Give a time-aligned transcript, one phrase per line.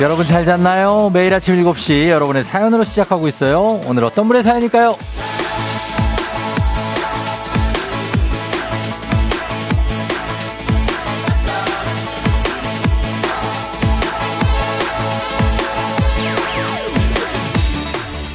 [0.00, 1.10] 여러분 잘 잤나요?
[1.12, 3.82] 매일 아침 7시 여러분의 사연으로 시작하고 있어요.
[3.86, 4.96] 오늘 어떤 분의 사연일까요?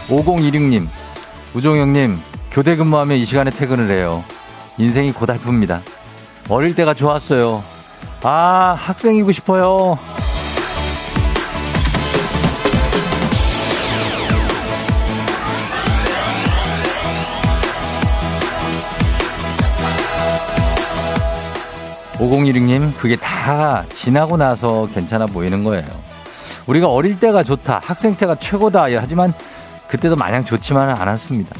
[0.07, 0.87] 5016님,
[1.55, 2.19] 우종영님,
[2.51, 4.23] 교대 근무하면 이 시간에 퇴근을 해요.
[4.77, 5.81] 인생이 고달픕니다.
[6.47, 7.63] 어릴 때가 좋았어요.
[8.21, 9.97] 아, 학생이고 싶어요.
[22.25, 25.85] 오공일육님, 그게 다 지나고 나서 괜찮아 보이는 거예요.
[26.65, 29.31] 우리가 어릴 때가 좋다, 학생 때가 최고다, 하지만
[29.87, 31.55] 그때도 마냥 좋지만은 않았습니다.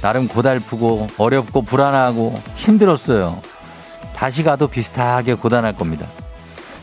[0.00, 3.40] 나름 고달프고 어렵고 불안하고 힘들었어요.
[4.16, 6.08] 다시 가도 비슷하게 고단할 겁니다.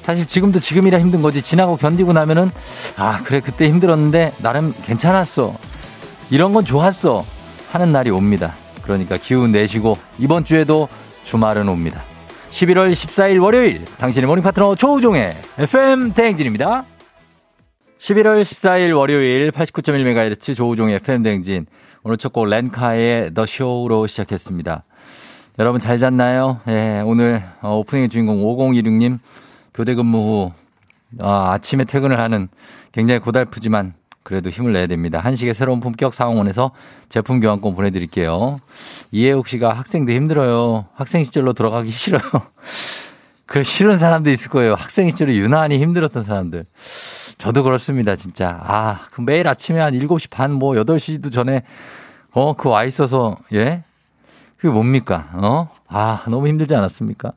[0.04, 2.50] 사실 지금도 지금이라 힘든 거지 지나고 견디고 나면은
[2.96, 5.54] 아 그래 그때 힘들었는데 나름 괜찮았어
[6.30, 7.26] 이런 건 좋았어
[7.72, 8.56] 하는 날이 옵니다.
[8.82, 10.88] 그러니까 기운 내시고 이번 주에도
[11.26, 12.02] 주말은 옵니다.
[12.50, 16.84] 11월 14일 월요일 당신의 morning 파트너 조우종의 FM 대행진입니다.
[18.00, 21.66] 11월 14일 월요일 89.1MHz 조우종의 FM 대행진
[22.04, 24.84] 오늘 첫 곡 렌카의 The Show로 시작했습니다.
[25.60, 26.60] 여러분 잘 잤나요?
[26.70, 29.20] 예, 오늘 어, 오프닝의 주인공 5016님
[29.74, 30.52] 교대 근무 후
[31.20, 32.48] 아, 아침에 퇴근을 하는
[32.92, 33.94] 굉장히 고달프지만
[34.30, 35.18] 그래도 힘을 내야 됩니다.
[35.20, 36.70] 한식의 새로운 품격 상황원에서
[37.10, 38.60] 제품 교환권 보내드릴게요.
[39.12, 40.86] 이해욱 씨가 학생도 힘들어요.
[40.94, 42.22] 학생 시절로 돌아가기 싫어요.
[43.48, 44.76] 그래, 싫은 사람도 있을 거예요.
[44.76, 46.66] 학생 시절에 유난히 힘들었던 사람들.
[47.40, 48.60] 저도 그렇습니다, 진짜.
[48.62, 51.64] 아, 그 매일 아침에 한 7시 반, 뭐 8시도 전에,
[52.32, 53.82] 어, 그 와 있어서, 예?
[54.58, 55.28] 그게 뭡니까?
[55.34, 55.70] 어?
[55.88, 57.32] 아, 너무 힘들지 않았습니까?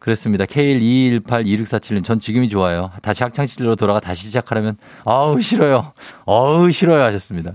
[0.00, 0.46] 그렇습니다.
[0.46, 2.90] K121826647님, 전 지금이 좋아요.
[3.02, 5.92] 다시 학창시절로 돌아가 다시 시작하려면, 아우, 싫어요.
[6.24, 7.02] 어우, 싫어요.
[7.04, 7.52] 하셨습니다.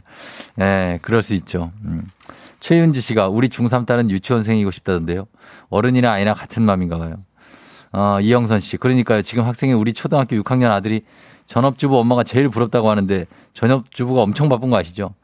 [0.59, 1.71] 예, 네, 그럴 수 있죠.
[1.83, 2.03] 음.
[2.59, 5.25] 최윤지 씨가 우리 중3 딸은 유치원생이고 싶다던데요.
[5.69, 7.15] 어른이나 아이나 같은 마음인가 봐요.
[7.91, 8.77] 어, 이영선 씨.
[8.77, 9.23] 그러니까요.
[9.23, 11.01] 지금 학생이 우리 초등학교 6학년 아들이
[11.47, 15.15] 전업주부 엄마가 제일 부럽다고 하는데 전업주부가 엄청 바쁜 거 아시죠?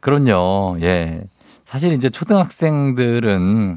[0.00, 0.78] 그럼요.
[0.82, 1.22] 예.
[1.66, 3.76] 사실 이제 초등학생들은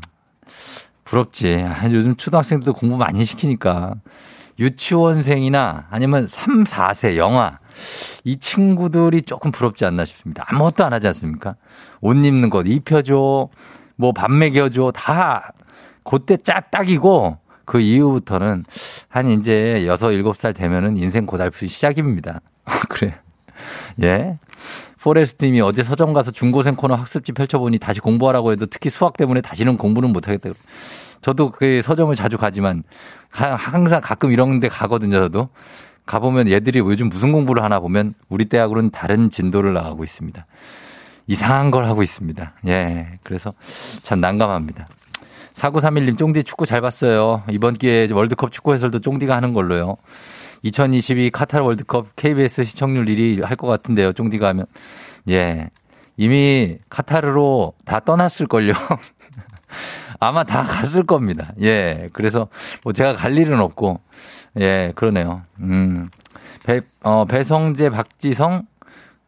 [1.06, 1.64] 부럽지.
[1.66, 3.96] 아, 요즘 초등학생들도 공부 많이 시키니까.
[4.60, 7.60] 유치원생이나 아니면 3, 4세 영아.
[8.24, 10.46] 이 친구들이 조금 부럽지 않나 싶습니다.
[10.48, 11.56] 아무것도 안 하지 않습니까?
[12.02, 13.50] 옷 입는 것 입혀줘.
[13.98, 14.92] 뭐 밥 먹여줘.
[14.96, 15.52] 다
[16.04, 18.64] 그때 짝딱이고 그 이후부터는
[19.10, 22.40] 한 이제 6, 7살 되면은 인생 고달프 시작입니다.
[22.90, 23.16] 그래.
[24.04, 24.38] 예.
[25.06, 29.78] 포레스트님이 어제 서점 가서 중고생 코너 학습지 펼쳐보니 다시 공부하라고 해도 특히 수학 때문에 다시는
[29.78, 30.50] 공부는 못하겠다.
[31.22, 32.82] 저도 그 서점을 자주 가지만
[33.30, 35.50] 항상 가끔 이런 데 가거든요, 저도.
[36.08, 40.44] 가보면 얘들이 요즘 무슨 공부를 하나 보면 우리 대학으로는 다른 진도를 나가고 있습니다.
[41.28, 42.54] 이상한 걸 하고 있습니다.
[42.68, 43.20] 예.
[43.22, 43.54] 그래서
[44.02, 44.88] 참 난감합니다.
[45.54, 47.44] 4931님, 쫑디 축구 잘 봤어요.
[47.52, 49.98] 이번 기회에 월드컵 축구 해설도 쫑디가 하는 걸로요.
[50.66, 54.14] 2022 카타르 월드컵 KBS 시청률 1위 할 것 같은데요.
[54.14, 54.66] 쫑디가 하면.
[55.30, 55.70] 예.
[56.18, 58.74] 이미 카타르로 다 떠났을걸요.
[60.20, 61.54] 아마 다 갔을 겁니다.
[61.62, 62.10] 예.
[62.14, 62.48] 그래서
[62.84, 64.00] 뭐 제가 갈 일은 없고.
[64.60, 65.44] 예, 그러네요.
[65.60, 66.10] 음.
[66.66, 68.64] 배, 어, 배성재, 박지성,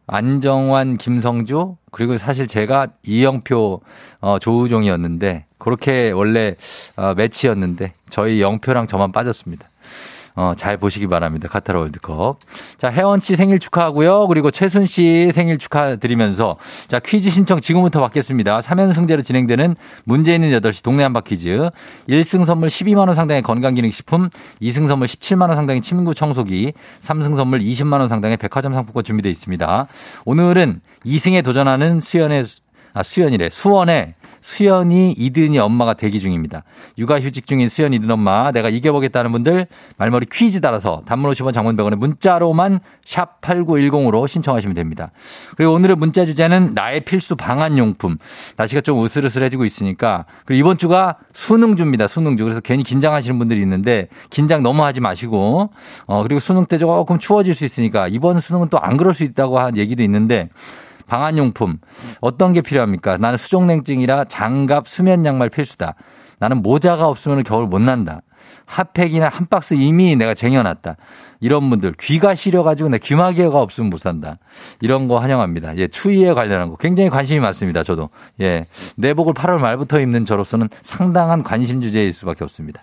[0.08, 3.82] 안정환, 김성주, 그리고 사실 제가 이영표,
[4.20, 6.56] 어, 조우종이었는데, 그렇게 원래,
[6.96, 9.68] 어, 매치였는데, 저희 영표랑 저만 빠졌습니다.
[10.38, 11.48] 어, 잘 보시기 바랍니다.
[11.48, 12.38] 카타르 월드컵.
[12.76, 14.28] 자, 혜원 씨 생일 축하하고요.
[14.28, 18.60] 그리고 최순 씨 생일 축하드리면서 자, 퀴즈 신청 지금부터 받겠습니다.
[18.60, 19.74] 3연승제로 진행되는
[20.04, 21.70] 문제 있는 8시 동네 한바 퀴즈.
[22.08, 24.30] 1승 선물 12만 원 상당의 건강기능식품,
[24.62, 29.30] 2승 선물 17만 원 상당의 침구 청소기, 3승 선물 20만 원 상당의 백화점 상품권 준비되어
[29.32, 29.88] 있습니다.
[30.24, 32.44] 오늘은 2승에 도전하는 수연의
[32.94, 33.50] 아, 수연이래.
[33.50, 34.14] 수원의
[34.48, 36.64] 수연이 이든이 엄마가 대기 중입니다.
[36.96, 39.66] 육아휴직 중인 수연 이든 엄마 내가 이겨보겠다는 분들
[39.98, 45.10] 말머리 퀴즈 따라서 단문 50원 장문백원에 문자로만 샵 8910으로 신청하시면 됩니다.
[45.58, 48.16] 그리고 오늘의 문자 주제는 나의 필수 방한용품.
[48.56, 52.08] 날씨가 좀 으슬으슬해지고 있으니까 그리고 이번 주가 수능주입니다.
[52.08, 52.42] 수능주.
[52.42, 55.70] 그래서 괜히 긴장하시는 분들이 있는데 긴장 너무 하지 마시고
[56.06, 59.58] 어 그리고 수능 때 조금 추워질 수 있으니까 이번 수능은 또 안 그럴 수 있다고
[59.58, 60.48] 한 얘기도 있는데
[61.08, 61.78] 방한용품
[62.20, 63.16] 어떤 게 필요합니까?
[63.16, 65.94] 나는 수족냉증이라 장갑, 수면 양말 필수다.
[66.38, 68.20] 나는 모자가 없으면 겨울 못 난다.
[68.66, 70.96] 핫팩이나 한 박스 이미 내가 쟁여놨다.
[71.40, 74.38] 이런 분들 귀가 시려가지고 내 귀마개가 없으면 못 산다.
[74.80, 75.76] 이런 거 환영합니다.
[75.78, 77.82] 예, 추위에 관련한 거 굉장히 관심이 많습니다.
[77.82, 78.66] 저도 예,
[78.96, 82.82] 내복을 8월 말부터 입는 저로서는 상당한 관심 주제일 수밖에 없습니다.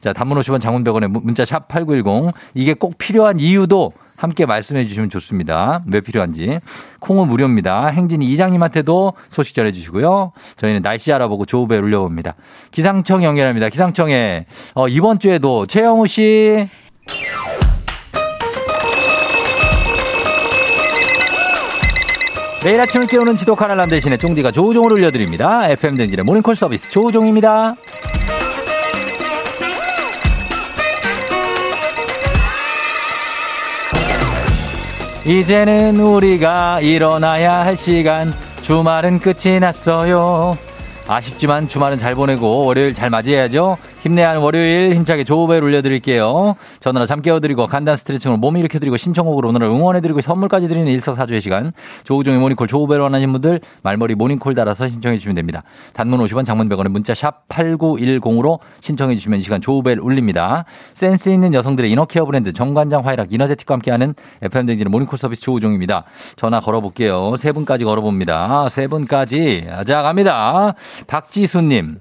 [0.00, 2.32] 자, 단문 50원 장문 100원에 문자 샵 8910.
[2.54, 5.82] 이게 꼭 필요한 이유도 함께 말씀해 주시면 좋습니다.
[5.92, 6.58] 왜 필요한지.
[7.00, 7.86] 콩은 무료입니다.
[7.88, 10.32] 행진이 이장님한테도 소식 전해 주시고요.
[10.56, 12.34] 저희는 날씨 알아보고 조우배 울려봅니다.
[12.70, 13.68] 기상청 연결합니다.
[13.68, 16.68] 기상청에 어, 이번 주에도 최영우 씨.
[22.64, 25.68] 매일 아침을 깨우는 지독한 알람 대신에 쫑디가 조우종을 울려드립니다.
[25.70, 27.76] FM 댕진의 모닝콜 서비스 조우종입니다.
[35.26, 38.32] 이제는 우리가 일어나야 할 시간
[38.62, 40.56] 주말은 끝이 났어요.
[41.08, 43.76] 아쉽지만 주말은 잘 보내고 월요일 잘 맞이해야죠.
[44.06, 46.54] 힘내야 하는 월요일 힘차게 조우벨 울려드릴게요.
[46.80, 51.72] 전화로 잠 깨워드리고 간단 스트레칭으로 몸 일으켜드리고 신청곡으로 오늘 응원해드리고 선물까지 드리는 일석사조의 시간.
[52.04, 55.62] 조우종의 모닝콜 조우벨 원하신 분들 말머리 모닝콜 달아서 신청해 주시면 됩니다.
[55.92, 60.64] 단문 50원 장문 100원의 문자 샵 8910으로 신청해 주시면 이 시간 조우벨 울립니다.
[60.94, 66.04] 센스 있는 여성들의 inner care 브랜드 정관장 화이락 이너제틱과 함께하는 FM댕진의 모닝콜 서비스 조우종입니다.
[66.36, 67.34] 전화 걸어볼게요.
[67.36, 68.68] 세 분까지 걸어봅니다.
[68.68, 69.66] 세 분까지.
[69.84, 70.74] 자 갑니다.
[71.06, 71.98] 박지수님.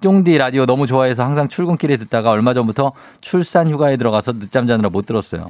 [0.00, 5.06] 쫑디 라디오 너무 좋아해서 항상 출근길에 듣다가 얼마 전부터 출산 휴가에 들어가서 늦잠 자느라 못
[5.06, 5.48] 들었어요.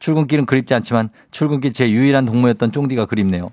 [0.00, 3.48] 출근길은 그립지 않지만 출근길 제 유일한 동무였던 쫑디가 그립네요.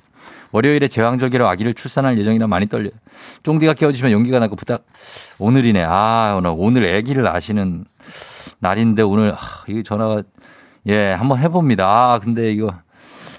[0.51, 2.91] 월요일에 제왕절개로 아기를 출산할 예정이라 많이 떨려요.
[3.43, 4.83] 쫑디가 깨워주시면 용기가 나고 부탁.
[5.39, 5.83] 오늘이네.
[5.87, 7.85] 아, 오늘, 아기를 낳으시는
[8.59, 10.23] 날인데 오늘, 아, 이거 전화가,
[10.87, 11.87] 예, 한번 해봅니다.
[11.87, 12.73] 아, 근데 이거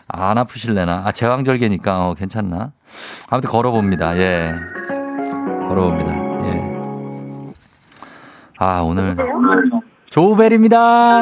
[0.09, 1.03] 안 아프실래나?
[1.05, 2.73] 아, 제왕절개니까, 어, 괜찮나?
[3.29, 4.17] 아무튼 걸어봅니다.
[4.17, 4.55] 예.
[5.69, 6.32] 걸어봅니다.
[8.63, 8.65] 예.
[8.65, 9.17] 아, 오늘.
[10.11, 11.21] 조우벨입니다.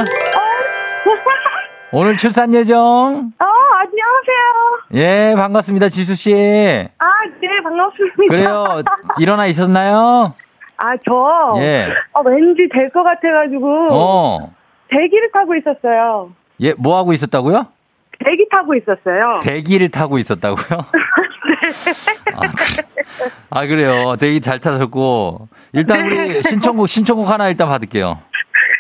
[1.92, 2.78] 오늘 출산 예정.
[2.78, 3.44] 어,
[3.80, 4.50] 안녕하세요.
[4.94, 5.88] 예, 반갑습니다.
[5.88, 6.32] 지수씨.
[6.98, 7.06] 아,
[7.40, 8.24] 네, 반갑습니다.
[8.28, 8.82] 그래요.
[9.18, 10.34] 일어나 있었나요?
[10.76, 11.56] 아, 저.
[11.62, 11.88] 예.
[12.12, 13.88] 어, 왠지 될 것 같아가지고.
[13.90, 14.52] 어.
[14.90, 16.32] 대기를 타고 있었어요.
[16.60, 17.66] 예, 뭐 하고 있었다고요?
[18.24, 19.40] 대기 타고 있었어요.
[19.42, 20.78] 대기를 타고 있었다고요?
[22.34, 24.16] 아, 그- 아, 그래요.
[24.16, 25.48] 대기 잘 타셨고.
[25.72, 28.20] 일단 우리 신청곡, 신청곡 하나 일단 받을게요.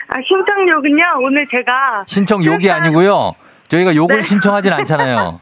[0.08, 2.04] 아, 신청욕은요, 오늘 제가.
[2.06, 3.32] 신청 욕이 출산- 아니고요.
[3.68, 4.22] 저희가 욕을 네.
[4.22, 5.40] 신청하진 않잖아요.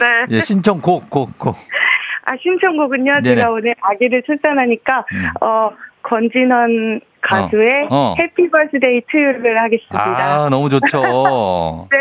[0.00, 0.06] 네.
[0.36, 1.56] 예, 신청곡, 곡, 곡.
[2.24, 3.36] 아, 신청곡은요, 네네.
[3.36, 5.28] 제가 오늘 아기를 출산하니까, 음.
[5.40, 5.70] 어,
[6.02, 8.14] 권진원 가수의 어.
[8.18, 9.98] 해피 버스데이 투유를 하겠습니다.
[10.44, 11.88] 아, 너무 좋죠.
[11.92, 11.98] 네.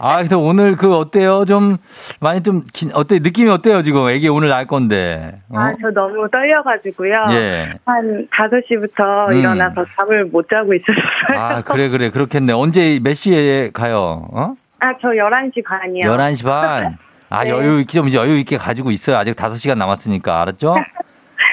[0.00, 1.44] 아, 근데 오늘 그 어때요?
[1.44, 1.76] 좀
[2.20, 3.82] 많이 좀 긴- 어때 느낌이 어때요?
[3.82, 5.40] 지금 애기 오늘 날 건데.
[5.50, 5.58] 어?
[5.58, 7.26] 아, 저 너무 떨려 가지고요.
[7.30, 7.72] 예.
[7.84, 9.36] 한 5시부터 음.
[9.38, 11.38] 일어나서 잠을 못 자고 있었어요.
[11.38, 12.52] 아, 그래 그래 그렇겠네.
[12.52, 14.28] 언제 몇 시에 가요?
[14.32, 14.54] 어?
[14.80, 16.04] 아, 저 11시 반이요.
[16.06, 16.96] 11시 반.
[17.30, 17.50] 아, 네.
[17.50, 19.16] 여유 있게 좀 여유 있게 가지고 있어요.
[19.16, 20.40] 아직 5시간 남았으니까.
[20.42, 20.76] 알았죠?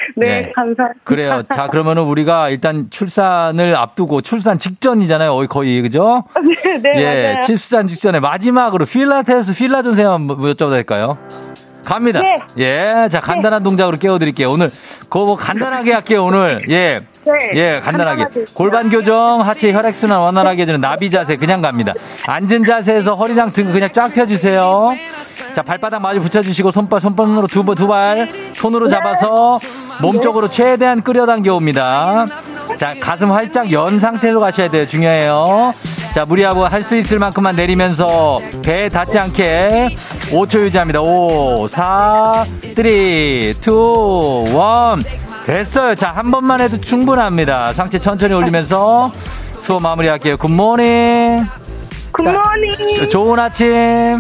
[0.16, 0.52] 네, 네.
[0.54, 1.00] 감사합니다.
[1.04, 1.44] 그래요.
[1.54, 5.48] 자, 그러면은 우리가 일단 출산을 앞두고 출산 직전이잖아요.
[5.48, 6.24] 거의, 그죠?
[6.64, 7.42] 네, 네, 예, 맞아요.
[7.46, 11.18] 출산 직전에 마지막으로 필라테스 필라 전생 한번 여쭤봐도 될까요?
[11.84, 12.20] 갑니다.
[12.20, 12.36] 네.
[12.58, 14.50] 예, 자, 간단한 동작으로 깨워드릴게요.
[14.50, 14.72] 오늘,
[15.02, 16.60] 그거 뭐 간단하게 할게요, 오늘.
[16.70, 17.02] 예.
[17.26, 17.52] 네.
[17.54, 18.26] 예, 간단하게.
[18.56, 21.94] 골반 교정, 하체 혈액 순환 원활하게 해주는 나비 자세 그냥 갑니다.
[22.28, 24.96] 앉은 자세에서 허리랑 등 그냥 쫙 펴주세요.
[25.54, 29.60] 자, 발바닥 마주 붙여주시고 손바, 손바닥으로 두, 번- 두 발, 손으로 잡아서
[30.02, 32.26] 몸쪽으로 최대한 끌어당겨 옵니다.
[32.78, 34.86] 자, 가슴 활짝 연 상태로 가셔야 돼요.
[34.88, 35.72] 중요해요.
[36.14, 39.96] 자, 무리하고 할 수 있을 만큼만 내리면서 배 닿지 않게
[40.30, 41.02] 5초 유지합니다.
[41.02, 43.56] 5, 4, 3, 2, 1.
[45.46, 45.96] 됐어요.
[45.96, 47.74] 자, 한 번만 해도 충분합니다.
[47.74, 49.12] 상체 천천히 올리면서
[49.60, 50.38] 수업 마무리할게요.
[50.38, 51.46] 굿모닝.
[52.12, 53.10] 굿모닝.
[53.12, 54.20] 좋은 아침.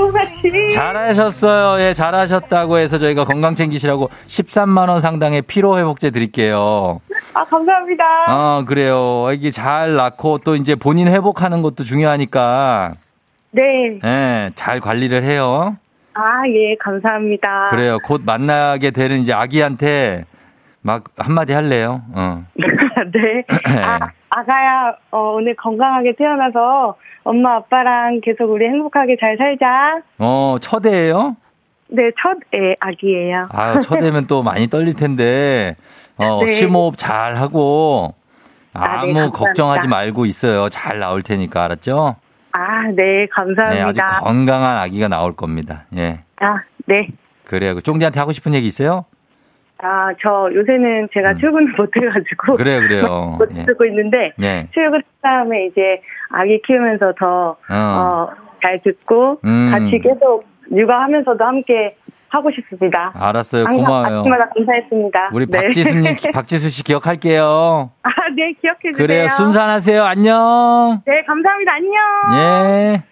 [0.00, 1.82] 좋같이 잘하셨어요.
[1.82, 7.00] 예, 잘하셨다고 해서 저희가 건강 챙기시라고 13만원 상당의 피로회복제 드릴게요.
[7.32, 8.04] 아, 감사합니다.
[8.28, 9.28] 어, 그래요.
[9.32, 12.94] 이게 잘 낳고 또 이제 본인 회복하는 것도 중요하니까,
[13.52, 13.62] 네.
[14.04, 15.76] 예, 잘 관리를 해요.
[16.12, 17.70] 아, 예, 감사합니다.
[17.70, 17.98] 그래요.
[18.04, 20.24] 곧 만나게 되는 이제 아기한테
[20.86, 22.00] 막 한마디 할래요.
[22.14, 22.44] 어.
[22.54, 23.44] 네.
[23.82, 30.00] 아, 아가야, 어, 오늘 건강하게 태어나서 엄마, 아빠랑 계속 우리 행복하게 잘 살자.
[30.18, 31.36] 어, 첫애예요
[31.88, 33.48] 네, 첫 애, 아기예요.
[33.50, 35.74] 아, 첫애면 또 많이 떨릴 텐데,
[36.18, 36.52] 어, 네.
[36.52, 38.14] 심호흡 잘 하고,
[38.72, 39.32] 아, 네, 아무.
[39.32, 40.68] 걱정하지 말고 있어요.
[40.68, 42.14] 잘 나올 테니까, 알았죠?
[42.52, 44.04] 아, 네, 네, 감사합니다.
[44.04, 45.84] 아주 건강한 아기가 나올 겁니다.
[45.96, 46.20] 예.
[46.40, 47.08] 아, 네.
[47.44, 47.74] 그래요.
[47.74, 49.04] 그 쫑디한테 하고 싶은 얘기 있어요?
[49.78, 51.38] 아, 저 요새는 제가 음.
[51.38, 52.56] 출근을 못 해가지고.
[52.56, 53.36] 그래요, 그래요.
[53.38, 53.62] 못 예.
[53.62, 54.66] 쓰고 있는데, 예.
[54.72, 57.74] 출근 다음에 이제 아기 키우면서 더, 어.
[57.74, 58.28] 어,
[58.62, 59.70] 잘 듣고, 음.
[59.70, 61.96] 같이 계속 육아하면서도 함께
[62.28, 63.12] 하고 싶습니다.
[63.14, 63.66] 알았어요.
[63.66, 64.20] 고마워요.
[64.20, 65.30] 아침마다 감사했습니다.
[65.32, 65.60] 우리 네.
[65.62, 67.90] 박지수님, 박지수 씨 기억할게요.
[68.02, 68.96] 아, 네, 기억해 주세요.
[68.96, 69.28] 그래요.
[69.28, 70.02] 순산하세요.
[70.02, 71.02] 안녕.
[71.06, 71.72] 네, 감사합니다.
[71.72, 71.92] 안녕.
[72.40, 73.02] 예.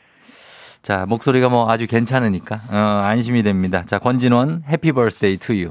[0.83, 3.83] 자, 목소리가 뭐 아주 괜찮으니까, 어, 안심이 됩니다.
[3.87, 5.71] 자, 권진원, Happy Birthday to You.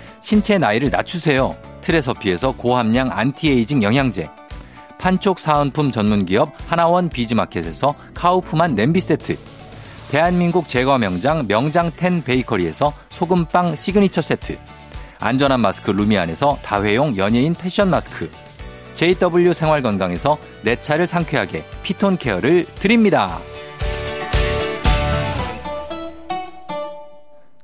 [0.21, 1.55] 신체 나이를 낮추세요.
[1.81, 4.29] 트레서피에서 고함량 안티에이징 영양제,
[4.99, 9.35] 판촉 사은품 전문기업 하나원 비즈마켓에서 카우프만 냄비 세트,
[10.11, 14.57] 대한민국 제과 명장 명장텐 베이커리에서 소금빵 시그니처 세트,
[15.19, 18.29] 안전한 마스크 루미안에서 다회용 연예인 패션 마스크,
[18.93, 23.39] JW 생활건강에서 내 차를 상쾌하게 피톤 케어를 드립니다.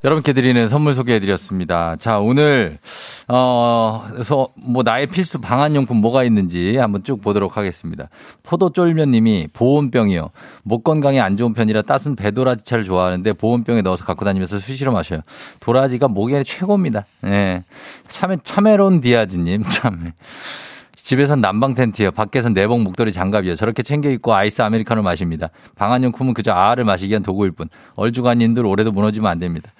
[0.03, 1.95] 여러분께 드리는 선물 소개해드렸습니다.
[1.97, 2.77] 자, 오늘,
[3.27, 8.07] 어, 그래서 뭐 나의 필수 방한용품 뭐가 있는지 한번 쭉 보도록 하겠습니다.
[8.43, 10.29] 포도쫄면님이 보온병이요.
[10.63, 15.21] 목 건강에 안 좋은 편이라 따순 배도라지 차를 좋아하는데 보온병에 넣어서 갖고 다니면서 수시로 마셔요.
[15.61, 17.05] 도라지가 목에 최고입니다.
[17.25, 17.29] 예.
[17.29, 17.63] 네.
[18.07, 20.13] 참에, 참에론 디아즈님, 참에.
[21.07, 22.11] 집에선 난방 텐트요.
[22.11, 23.55] 밖에선 내복 목도리 장갑이요.
[23.55, 25.51] 저렇게 챙겨 입고 아이스 아메리카노 마십니다.
[25.75, 27.69] 방한용품은 그저 아를 마시기 위한 도구일 뿐.
[27.95, 29.71] 얼주간님들 올해도 무너지면 안 됩니다.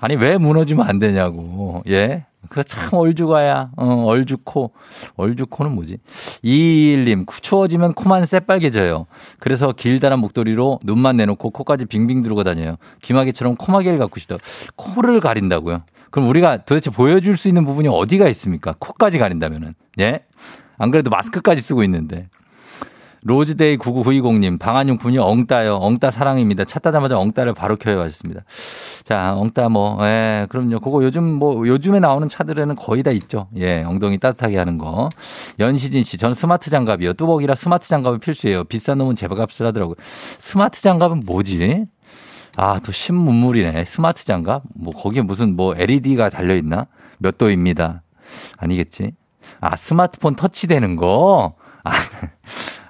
[0.00, 1.84] 아니 왜 무너지면 안 되냐고.
[1.88, 2.24] 예?
[2.48, 3.70] 그거 참 얼주가야.
[3.76, 4.72] 어, 얼주코.
[5.14, 5.98] 얼주코는 뭐지?
[6.42, 9.06] 이일님 추워지면 코만 새빨개져요.
[9.38, 12.74] 그래서 길다란 목도리로 눈만 내놓고 코까지 빙빙 두르고 다녀요.
[13.02, 14.34] 기마개처럼 코마개를 갖고 싶다.
[14.74, 15.82] 코를 가린다고요?
[16.10, 18.74] 그럼 우리가 도대체 보여줄 수 있는 부분이 어디가 있습니까?
[18.80, 19.74] 코까지 가린다면은.
[20.00, 20.24] 예?
[20.78, 22.28] 안 그래도 마스크까지 쓰고 있는데.
[23.24, 25.76] 로즈데이 9990님, 방한용품이 엉따요.
[25.76, 26.64] 엉따 사랑입니다.
[26.64, 28.42] 찾다자마자 엉따를 바로 켜요 하셨습니다.
[29.04, 30.80] 자, 엉따 뭐, 예, 그럼요.
[30.80, 33.48] 그거 요즘 뭐, 요즘에 나오는 차들에는 거의 다 있죠.
[33.56, 35.08] 예, 엉덩이 따뜻하게 하는 거.
[35.60, 37.12] 연시진 씨, 저는 스마트 장갑이요.
[37.12, 38.64] 뚜벅이라 스마트 장갑은 필수예요.
[38.64, 39.94] 비싼 놈은 제값을 하더라고요.
[40.40, 41.84] 스마트 장갑은 뭐지?
[42.56, 43.84] 아, 또 신문물이네.
[43.84, 44.64] 스마트 장갑?
[44.74, 46.88] 뭐, 거기에 무슨 뭐 LED가 달려있나?
[47.18, 48.02] 몇 도입니다.
[48.56, 49.12] 아니겠지?
[49.62, 51.54] 아, 스마트폰 터치되는 거?
[51.84, 51.92] 아,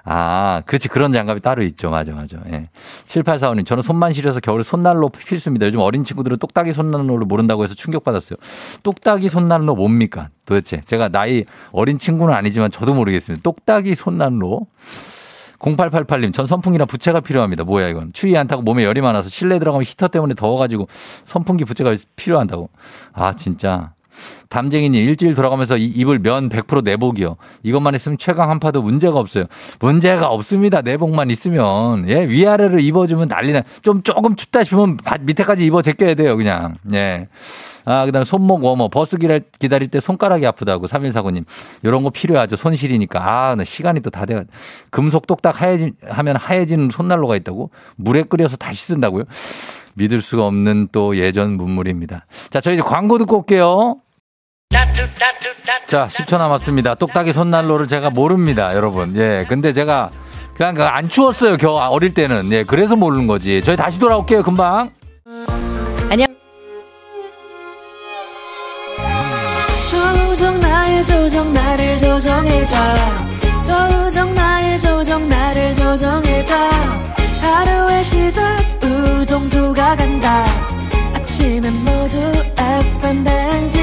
[0.05, 0.89] 아, 그렇지.
[0.89, 1.91] 그런 장갑이 따로 있죠.
[1.91, 2.37] 맞아, 맞아.
[2.51, 2.67] 예.
[3.05, 5.67] 7845님, 저는 손만 시려서 겨울에 손난로 필수입니다.
[5.67, 8.37] 요즘 어린 친구들은 똑딱이 손난로를 모른다고 해서 충격받았어요.
[8.81, 10.29] 똑딱이 손난로 뭡니까?
[10.45, 10.81] 도대체.
[10.81, 13.43] 제가 나이 어린 친구는 아니지만 저도 모르겠습니다.
[13.43, 14.65] 똑딱이 손난로.
[15.59, 17.63] 0888님, 전 선풍기랑 부채가 필요합니다.
[17.63, 18.11] 뭐야, 이건.
[18.13, 20.87] 추위 안 타고 몸에 열이 많아서 실내 들어가면 히터 때문에 더워가지고
[21.23, 22.69] 선풍기 부채가 필요한다고.
[23.13, 23.93] 아, 진짜.
[24.49, 27.37] 담쟁이님 일주일 돌아가면서 입을 면 100% 내복이요.
[27.63, 29.45] 이것만 있으면 최강 한파도 문제가 없어요.
[29.79, 30.81] 문제가 없습니다.
[30.81, 33.63] 내복만 있으면 예 위아래를 입어주면 난리나.
[33.81, 36.37] 좀 조금 춥다 싶으면 밑에까지 입어 제껴야 돼요.
[36.37, 37.27] 그냥 예.
[37.85, 41.43] 아, 그 다음에 손목 워머, 버스 기다릴 때 손가락이 아프다고, 3149님.
[41.83, 42.55] 요런 거 필요하죠.
[42.55, 43.19] 손실이니까.
[43.19, 44.45] 아, 나 시간이 또 다 돼.
[44.89, 47.71] 금속 똑딱 하얘지, 하면 하얘지는 손난로가 있다고?
[47.97, 49.25] 물에 끓여서 다시 쓴다고요?
[49.95, 52.25] 믿을 수가 없는 또 예전 문물입니다.
[52.49, 53.97] 자, 저희 이제 광고 듣고 올게요.
[55.87, 56.95] 자, 10초 남았습니다.
[56.95, 59.15] 똑딱이 손난로를 제가 모릅니다, 여러분.
[59.15, 60.09] 예, 근데 제가
[60.55, 62.51] 그냥 안 추웠어요, 겨 어릴 때는.
[62.51, 63.61] 예, 그래서 모르는 거지.
[63.61, 64.89] 저희 다시 돌아올게요, 금방.
[66.09, 66.27] 안녕.
[69.91, 72.75] 조정 나의 조정 나를 조정해줘.
[73.61, 76.55] 조정 나의 조정 나를 조정해줘.
[77.41, 80.45] 하루의 시절 우정조 간다
[81.33, 82.15] 아침엔 모두
[82.55, 83.81] FM 댕진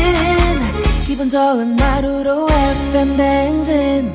[1.05, 4.13] 기분 좋은 하루로 FM 댕진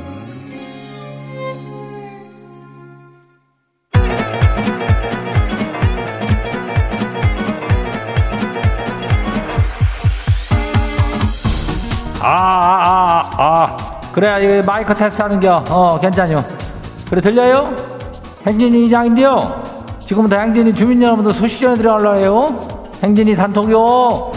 [12.21, 14.01] 아, 아, 아, 아.
[14.13, 15.65] 그래, 이 마이크 테스트 하는겨.
[15.69, 16.43] 어, 괜찮요.
[17.09, 17.75] 그래, 들려요?
[18.47, 19.61] 행진이 이장인데요.
[19.99, 22.74] 지금부터 행진이 주민 여러분들 소식 전해드려 하려고 해요.
[23.05, 24.31] 행진이 단톡요.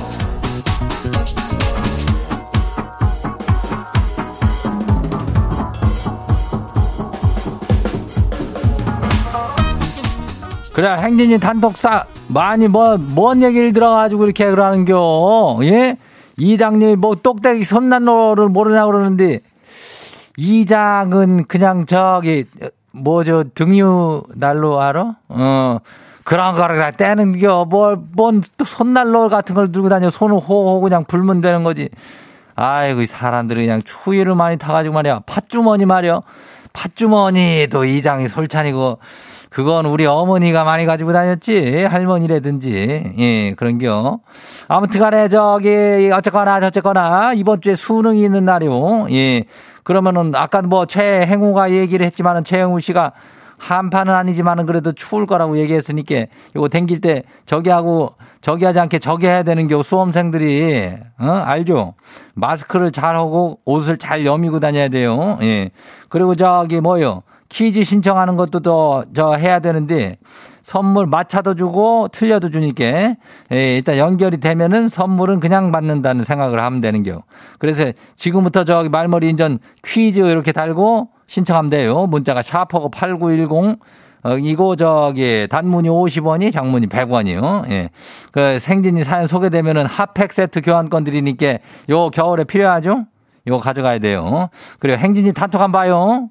[10.74, 15.60] 그래, 행진이 단톡 싸, 많이 뭐, 뭔 얘기를 들어가지고 이렇게 그러는겨.
[15.62, 15.96] 예?
[16.36, 19.40] 이장님이 뭐 똑딱이 손난로를 모르냐 그러는데,
[20.36, 22.44] 이장은 그냥 저기,
[22.92, 25.16] 뭐 저 등유 난로 알아?
[25.30, 25.78] 어.
[26.28, 27.64] 그런 거를 그냥 떼는 겨.
[27.64, 30.10] 뭘, 뭔 손난로 같은 걸 들고 다녀.
[30.10, 31.88] 손을 호호 그냥 불면 되는 거지.
[32.54, 35.20] 아이고, 이 사람들이 그냥 추위를 많이 타가지고 말이야.
[35.24, 36.20] 팥주머니 말이야.
[36.74, 38.98] 팥주머니도 이장이 솔찬이고,
[39.48, 41.84] 그건 우리 어머니가 많이 가지고 다녔지.
[41.84, 43.14] 할머니라든지.
[43.18, 44.18] 예, 그런겨.
[44.68, 49.06] 아무튼 간에 저기, 어쨌거나 저쨌거나, 이번 주에 수능이 있는 날이요.
[49.12, 49.44] 예.
[49.82, 53.12] 그러면은, 아까 뭐 최행우가 얘기를 했지만은 최행우 씨가
[53.58, 59.26] 한판은 아니지만은 그래도 추울 거라고 얘기했으니까 요거 댕길 때 저기 하고 저기 하지 않게 저기
[59.26, 61.94] 해야 되는 겨 수험생들이 어 알죠?
[62.34, 65.38] 마스크를 잘 하고 옷을 잘 여미고 다녀야 돼요.
[65.42, 65.70] 예.
[66.08, 67.22] 그리고 저기 뭐요?
[67.48, 70.18] 퀴즈 신청하는 것도 더 저 해야 되는데
[70.62, 72.84] 선물 맞춰도 주고 틀려도 주니까
[73.52, 77.22] 예, 일단 연결이 되면은 선물은 그냥 받는다는 생각을 하면 되는 겨.
[77.58, 82.06] 그래서 지금부터 저기 말머리 인전 퀴즈 이렇게 달고 신청하면 돼요.
[82.06, 83.78] 문자가 샤퍼고 8910
[84.24, 87.70] 어, 이거 저기 단문이 50원이 장문이 100원이요.
[87.70, 87.90] 예.
[88.32, 91.58] 그 생진이 사연 소개되면은 핫팩 세트 교환권 드리니까
[91.90, 93.04] 요 겨울에 필요하죠?
[93.46, 94.48] 이거 가져가야 돼요.
[94.80, 96.30] 그리고 행진이 단톡 한번 봐요.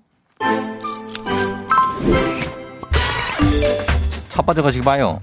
[4.30, 5.20] 첫 번째 거시기 봐요.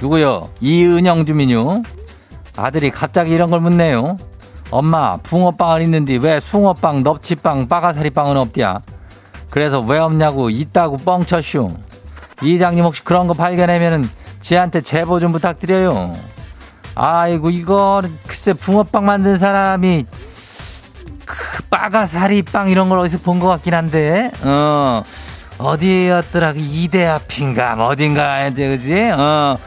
[0.00, 0.48] 누구요?
[0.60, 1.82] 이은영 주민요.
[2.56, 4.16] 아들이 갑자기 이런 걸 묻네요.
[4.70, 8.78] 엄마, 붕어빵은 있는데 왜 숭어빵, 넙치빵, 빠가사리빵은 없디야?
[9.50, 11.68] 그래서 왜 없냐고 있다고 뻥쳤슈.
[12.42, 14.08] 이장님 혹시 그런 거 발견하면은
[14.40, 16.12] 지한테 제보 좀 부탁드려요.
[16.94, 20.04] 아이고 이거 글쎄 붕어빵 만든 사람이
[21.24, 25.02] 그 빠가사리빵 이런 걸 어디서 본 것 같긴 한데 어
[25.58, 29.58] 어디였더라 그 이대 앞인가 뭐 어딘가 이제 그지 어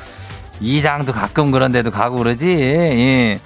[0.60, 3.40] 이장도 가끔 그런 데도 가고 그러지 예.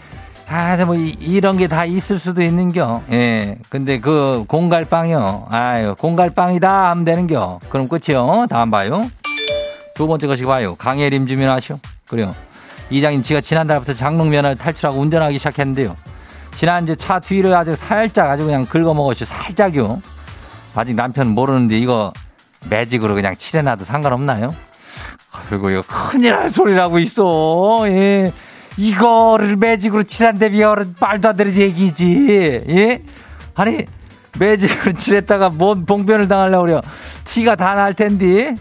[0.47, 3.01] 아, 뭐, 이, 이런 게 다 있을 수도 있는겨.
[3.11, 3.57] 예.
[3.69, 5.47] 근데 그, 공갈빵이요.
[5.49, 7.59] 아유, 공갈빵이다 하면 되는겨.
[7.69, 8.45] 그럼 끝이요.
[8.49, 9.09] 다음 봐요.
[9.95, 10.75] 두 번째 것이 봐요.
[10.75, 11.77] 강혜림 주민 아시오?
[12.07, 12.35] 그래요.
[12.91, 15.95] 이장님, 지가 지난달부터 장롱면허를 탈출하고 운전하기 시작했는데요.
[16.55, 19.25] 지난주 차 뒤를 아주 살짝 아주 그냥 긁어먹었죠.
[19.25, 20.01] 살짝요.
[20.75, 22.13] 아직 남편 모르는데 이거
[22.69, 24.53] 매직으로 그냥 칠해놔도 상관없나요?
[25.51, 27.83] 아이고, 이거 큰일 날 소리라고 있어.
[27.87, 28.31] 예.
[28.77, 30.03] 이거를 매직으로
[30.49, 32.63] 비어는 말도 안 되는 얘기지.
[32.69, 33.01] 예?
[33.55, 33.85] 아니,
[34.37, 36.81] 매직으로 칠했다가 뭔 봉변을 당하려고 그래요.
[37.23, 38.55] 티가 다 날 텐데.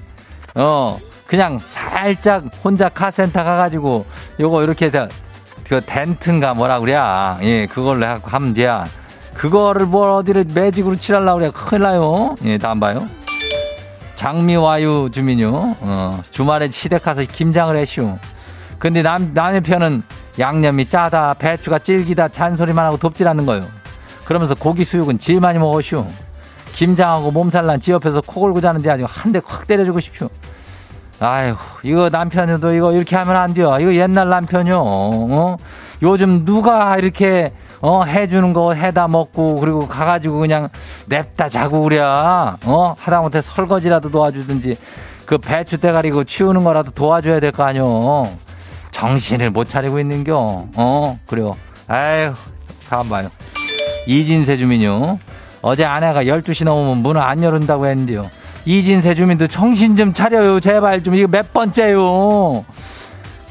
[0.55, 4.07] 어, 그냥 살짝 혼자 카센터 가가지고
[4.38, 5.09] 요거 이렇게 다,
[5.68, 6.96] 그 덴트인가 뭐라 그래.
[7.42, 8.68] 예, 그걸로 하면 돼.
[9.35, 11.50] 그거를 뭘 어디를 매직으로 칠하려고 그래.
[11.53, 12.37] 큰일 나요.
[12.44, 13.09] 예, 다음 봐요.
[14.14, 15.77] 장미와유 주민요.
[15.81, 18.16] 어, 주말에 시댁 가서 김장을 했슈.
[18.85, 20.03] 근데 남, 남의 편은
[20.38, 23.62] 양념이 짜다, 배추가 질기다, 잔소리만 하고 돕질 않는 거요.
[24.27, 26.05] 그러면서 고기 수육은 질 많이 먹으슈.
[26.75, 30.29] 김장하고 몸살난 지 옆에서 코 골고 자는데 아주 한 대 확 때려주고 싶슈.
[31.18, 33.75] 아휴, 이거 남편도 이거 이렇게 하면 안 돼요.
[33.81, 34.79] 이거 옛날 남편이요.
[34.79, 35.57] 어?
[36.03, 40.68] 요즘 누가 이렇게 어 해주는 거 해다 먹고 그리고 가가지고 그냥
[41.07, 42.01] 냅다 자고 그래.
[42.03, 44.77] 어 하다못해 설거지라도 도와주든지
[45.25, 48.29] 그 배추 대가리 고 치우는 거라도 도와줘야 될 거 아니요.
[48.98, 50.68] 정신을 못 차리고 있는겨.
[50.76, 51.57] 어 그래요.
[51.88, 52.33] 아휴
[52.88, 53.28] 다음 봐요.
[54.07, 55.18] 이진세 주민요.
[55.62, 58.30] 어제 아내가 12시 넘으면 문을 안 열은다고 했는데요.
[58.64, 60.61] 이진세 주민도 정신 좀 차려요.
[60.61, 62.64] 제발 좀 이거 몇 번째요.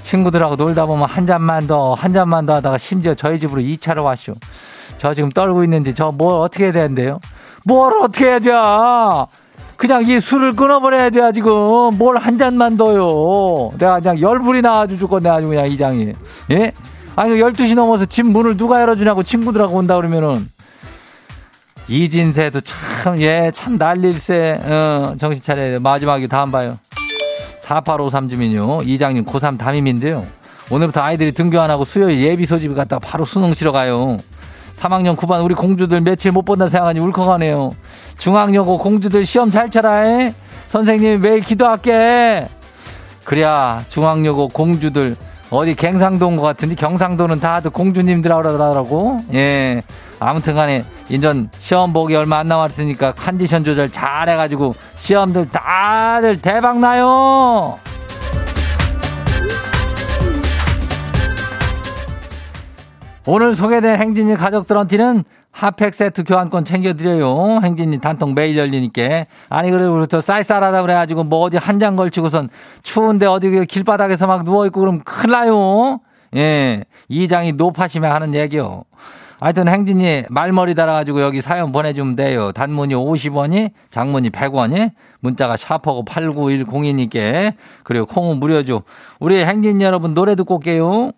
[0.01, 4.33] 친구들하고 놀다 보면 한 잔만 더, 한 잔만 더 하다가 심지어 저희 집으로 2차로 왔쇼.
[4.97, 7.19] 저 지금 떨고 있는데 저 뭘 어떻게 해야 되는데요?
[7.65, 8.51] 뭘 어떻게 해야 돼?
[9.83, 11.51] 그냥 이 술을 끊어버려야 돼, 지금.
[11.97, 13.71] 뭘 한 잔만 더요.
[13.77, 16.13] 내가 그냥 열불이 나가지고 죽겠네, 아주 그냥 이 장이.
[16.51, 16.71] 예?
[17.17, 20.49] 아니, 12시 넘어서 집 문을 누가 열어주냐고 친구들하고 온다 그러면은.
[21.89, 24.61] 이진세도 참, 예, 참 난릴세.
[24.63, 25.79] 어, 정신 차려야 돼.
[25.79, 26.77] 마지막에 다음 봐요.
[27.63, 28.79] 4853 주민요.
[28.83, 30.25] 이장님 고3 담임인데요.
[30.69, 34.17] 오늘부터 아이들이 등교 안 하고 수요일 예비 소집을 갔다가 바로 수능 치러 가요.
[34.83, 37.71] 3학년 9반 우리 공주들 며칠 못 본다 생각하니 울컥하네요.
[38.17, 39.95] 중학여고 공주들 시험 잘 쳐라.
[39.99, 40.33] 해.
[40.67, 42.49] 선생님 매일 기도할게.
[43.23, 45.15] 그래야 중학여고 공주들
[45.51, 49.19] 어디 갱상도인 것 같은데 경상도는 다들 공주님들 하더라고.
[49.33, 49.81] 예.
[50.19, 56.79] 아무튼 간에 인전 시험 보기 얼마 안 남았으니까 컨디션 조절 잘 해가지고 시험들 다들 대박
[56.79, 57.79] 나요.
[63.25, 67.61] 오늘 소개된 행진이 가족들한테는 핫팩 세트 교환권 챙겨드려요.
[67.63, 69.25] 행진이 단통 매일 열리니까.
[69.49, 72.49] 아니, 그래도 저 쌀쌀하다 그래가지고 뭐 어디 한 장 걸치고선
[72.81, 75.99] 추운데 어디 그 길바닥에서 막 누워있고 그러면 큰일 나요.
[76.35, 76.83] 예.
[77.07, 78.83] 이 장이 높아시면 하는 얘기요.
[79.39, 82.51] 하여튼 행진이 말머리 달아가지고 여기 사연 보내주면 돼요.
[82.53, 87.53] 단문이 50원이, 장문이 100원이, 문자가 샤퍼고 89102니께.
[87.83, 88.83] 그리고 콩은 무료죠.
[89.19, 91.11] 우리 행진 여러분 노래 듣고 올게요.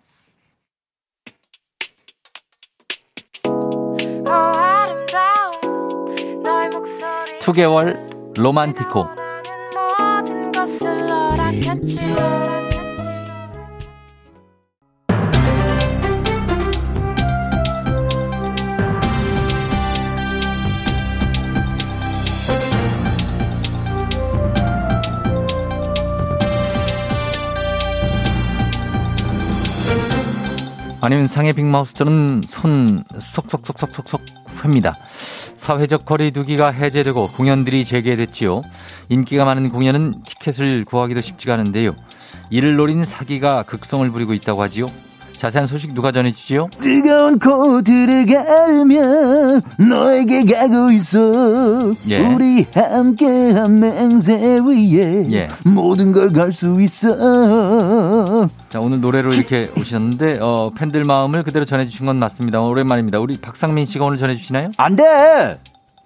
[7.46, 7.96] 2개월
[8.36, 9.06] 로만티코
[31.00, 34.20] 아니면 상해 빅마우스 저는 손 속속속속속속
[34.64, 34.96] 회입니다.
[35.56, 38.62] 사회적 거리두기가 해제되고 공연들이 재개됐지요.
[39.08, 41.94] 인기가 많은 공연은 티켓을 구하기도 쉽지가 않은데요.
[42.50, 44.90] 이를 노린 사기가 극성을 부리고 있다고 하지요.
[45.38, 46.68] 자세한 소식 누가 전해주지요?
[46.78, 52.18] 뜨거운 코드를 가르며 너에게 가고 있어 예.
[52.26, 55.48] 우리 함께한 맹세 위에 예.
[55.64, 62.60] 모든 걸갈수 있어 자 오늘 노래로 이렇게 오셨는데 어, 팬들 마음을 그대로 전해주신 건 맞습니다
[62.60, 64.70] 오랜만입니다 우리 박상민 씨가 오늘 전해주시나요?
[64.78, 65.58] 안 돼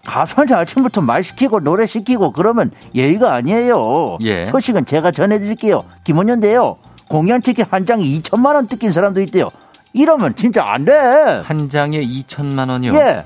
[0.05, 4.47] 가수한테 아침부터 말 시키고 노래 시키고 그러면 예의가 아니에요 예.
[4.47, 6.77] 소식은 제가 전해드릴게요 김원현인데요
[7.11, 9.51] 공연 티켓 한 장에 2천만 원 뜯긴 사람도 있대요.
[9.93, 10.93] 이러면 진짜 안 돼.
[10.93, 12.95] 한 장에 2천만 원이요?
[12.95, 13.25] 예.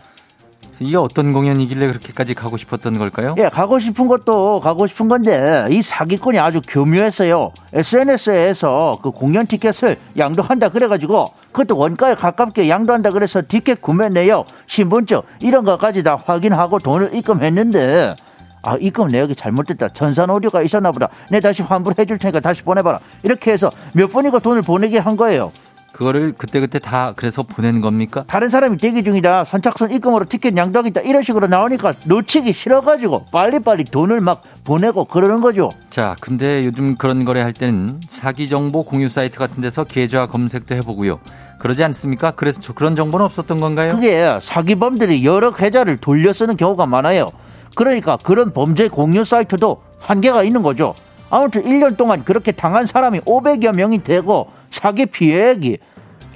[0.81, 3.35] 이게 어떤 공연이길래 그렇게까지 가고 싶었던 걸까요?
[3.39, 7.53] 예, 가고 싶은 것도 가고 싶은 건데 이 사기꾼이 아주 교묘했어요.
[7.75, 15.21] SNS에서 그 공연 티켓을 양도한다 그래가지고 그것도 원가에 가깝게 양도한다 그래서 티켓 구매 내역, 신분증
[15.41, 18.17] 이런 것까지 다 확인하고 돈을 입금했는데
[18.65, 19.91] 아, 입금 내역이 잘못됐다.
[19.93, 21.09] 전산 오류가 있었나 보다.
[21.31, 22.99] 내 다시 환불 해 줄 테니까 다시 보내봐라.
[23.23, 25.53] 이렇게 해서 몇 번이고 돈을 보내게 한 거예요.
[25.93, 28.25] 그거를 그때그때 다 그래서 보낸 겁니까?
[28.27, 29.45] 다른 사람이 대기 중이다.
[29.45, 31.03] 선착순 입금으로 티켓 양도하겠다.
[31.03, 35.71] 이런 식으로 나오니까 놓치기 싫어가지고 빨리빨리 돈을 막 보내고 그러는 거죠.
[35.91, 40.75] 자, 근데 요즘 그런 거래 할 때는 사기 정보 공유 사이트 같은 데서 계좌 검색도
[40.75, 41.21] 해보고요.
[41.61, 42.33] 그러지 않습니까?
[42.33, 43.95] 그래서 그런 정보는 없었던 건가요?
[43.95, 47.29] 그게 사기범들이 여러 계좌를 돌려 쓰는 경우가 많아요.
[47.75, 50.95] 그러니까 그런 범죄 공유 사이트도 한계가 있는 거죠.
[51.31, 55.79] 아무튼 1년 동안 그렇게 당한 사람이 500여 명이 되고 사기 피해액이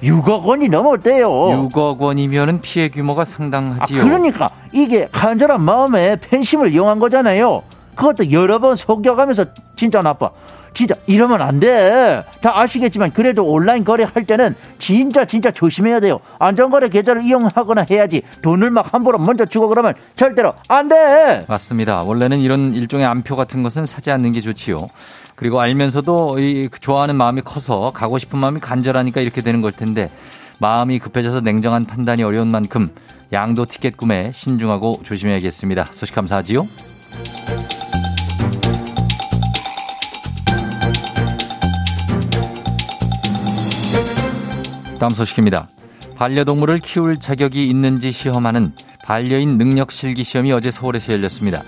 [0.03, 1.29] 6억 원이 넘었대요.
[1.29, 4.01] 6억 원이면은 피해 규모가 상당하지요.
[4.01, 7.63] 아, 그러니까 이게 간절한 마음에 팬심을 이용한 거잖아요.
[7.95, 10.31] 그것도 여러 번 속여가면서 진짜 나빠.
[10.73, 12.23] 진짜 이러면 안 돼.
[12.41, 16.19] 다 아시겠지만 그래도 온라인 거래할 때는 진짜 진짜 조심해야 돼요.
[16.39, 21.45] 안전거래 계좌를 이용하거나 해야지 돈을 막 함부로 먼저 주고 그러면 절대로 안 돼.
[21.47, 22.03] 맞습니다.
[22.03, 24.89] 원래는 이런 일종의 암표 같은 것은 사지 않는 게 좋지요.
[25.35, 30.09] 그리고 알면서도 이 좋아하는 마음이 커서 가고 싶은 마음이 간절하니까 이렇게 되는 걸 텐데
[30.59, 32.89] 마음이 급해져서 냉정한 판단이 어려운 만큼
[33.31, 35.85] 양도 티켓 구매 신중하고 조심해야겠습니다.
[35.91, 36.67] 소식 감사하지요.
[44.99, 45.67] 다음 소식입니다.
[46.17, 51.63] 반려동물을 키울 자격이 있는지 시험하는 반려인 능력 실기 시험이 어제 서울에서 열렸습니다.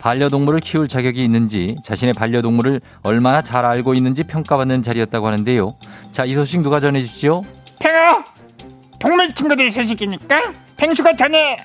[0.00, 5.76] 반려동물을 키울 자격이 있는지 자신의 반려동물을 얼마나 잘 알고 있는지 평가받는 자리였다고 하는데요.
[6.12, 7.42] 자, 이 소식 누가 전해 주시죠?
[7.78, 8.24] 팽아!
[8.98, 10.40] 동물 친구들 소식이니까
[10.78, 11.58] 팽수가 전해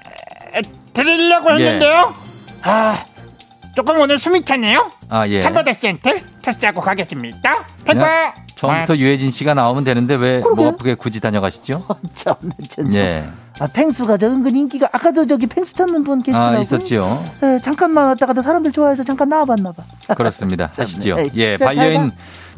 [0.94, 1.66] 드리려고 예.
[1.66, 2.14] 했는데요.
[2.14, 2.70] 예.
[2.70, 3.06] 아,
[3.74, 4.92] 조금 오늘 숨이 차네요.
[5.10, 5.40] 아, 예.
[5.40, 6.12] 참바다 센터
[6.44, 7.66] 패스하고 가겠습니다.
[7.86, 8.45] 팽아!
[8.56, 8.98] 처음부터 아.
[8.98, 11.86] 유해진 씨가 나오면 되는데 왜 목 아프게 굳이 다녀가시죠?
[12.14, 12.36] 참,
[12.70, 13.00] 진짜.
[13.00, 13.30] 예.
[13.60, 16.58] 아, 펭수가 저 은근 인기가 아까도 저기 펭수 찾는 분 계시더라고요.
[16.58, 17.24] 아, 있었죠.
[17.44, 19.84] 예, 잠깐만 왔다가도 사람들 좋아해서 잠깐 나와봤나 봐.
[20.16, 20.72] 그렇습니다.
[20.76, 21.18] 하시죠.
[21.36, 22.12] 예, 반려인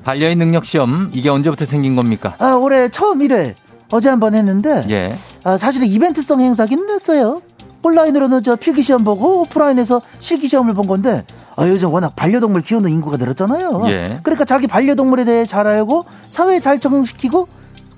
[0.04, 2.36] 반려인 능력 시험 이게 언제부터 생긴 겁니까?
[2.40, 3.54] 아, 올해 처음 1회
[3.92, 5.14] 어제 한 번 했는데 예.
[5.44, 7.42] 아, 사실은 이벤트성 행사긴 했어요.
[7.84, 11.24] 온라인으로는 저 필기 시험 보고 오프라인에서 실기 시험을 본 건데
[11.58, 13.82] 아, 요즘 워낙 반려동물 키우는 인구가 늘었잖아요.
[13.88, 14.20] 예.
[14.22, 17.48] 그러니까 자기 반려동물에 대해 잘 알고 사회에 잘 적응시키고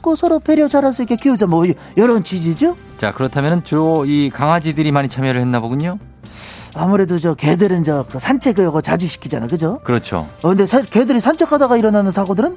[0.01, 1.65] 그 서로 배려 잘할 수 있게 키우자 뭐
[1.97, 2.77] 이런 취지죠.
[2.97, 5.99] 자 그렇다면 주로 이 강아지들이 많이 참여를 했나 보군요.
[6.73, 9.79] 아무래도 저 개들은 저그 산책을 자주 시키잖아, 그죠?
[9.83, 10.27] 그렇죠.
[10.41, 12.55] 어, 근데 사, 개들이 산책하다가 일어나는 사고들은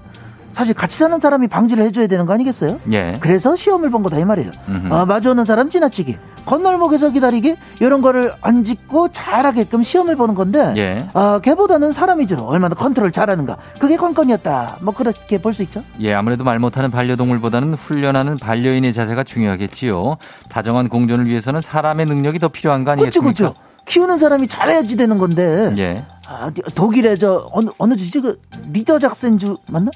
[0.52, 2.78] 사실 같이 사는 사람이 방지를 해줘야 되는 거 아니겠어요?
[2.92, 3.16] 예.
[3.20, 4.50] 그래서 시험을 본 거다 이 말이에요.
[4.90, 11.08] 아, 마주오는 사람 지나치기, 건널목에서 기다리기 이런 거를 안 짓고 잘하게끔 시험을 보는 건데, 예.
[11.14, 14.78] 아, 걔보다는 사람 위주로 얼마나 컨트롤 잘하는가 그게 관건이었다.
[14.82, 15.82] 뭐 그렇게 볼 수 있죠.
[16.00, 20.16] 예, 아무래도 말 못하는 반려동물보다는 훈련하는 반려인의 자세가 중요하겠지요.
[20.48, 23.30] 다정한 공존을 위해서는 사람의 능력이 더 필요한 거 아니겠습니까?
[23.30, 23.54] 그쵸, 그쵸.
[23.84, 25.74] 키우는 사람이 잘해야지 되는 건데.
[25.78, 26.04] 예.
[26.28, 28.40] 아, 독일의 저 어느 어느 주지 그
[28.72, 29.90] 리더 작센주 맞나?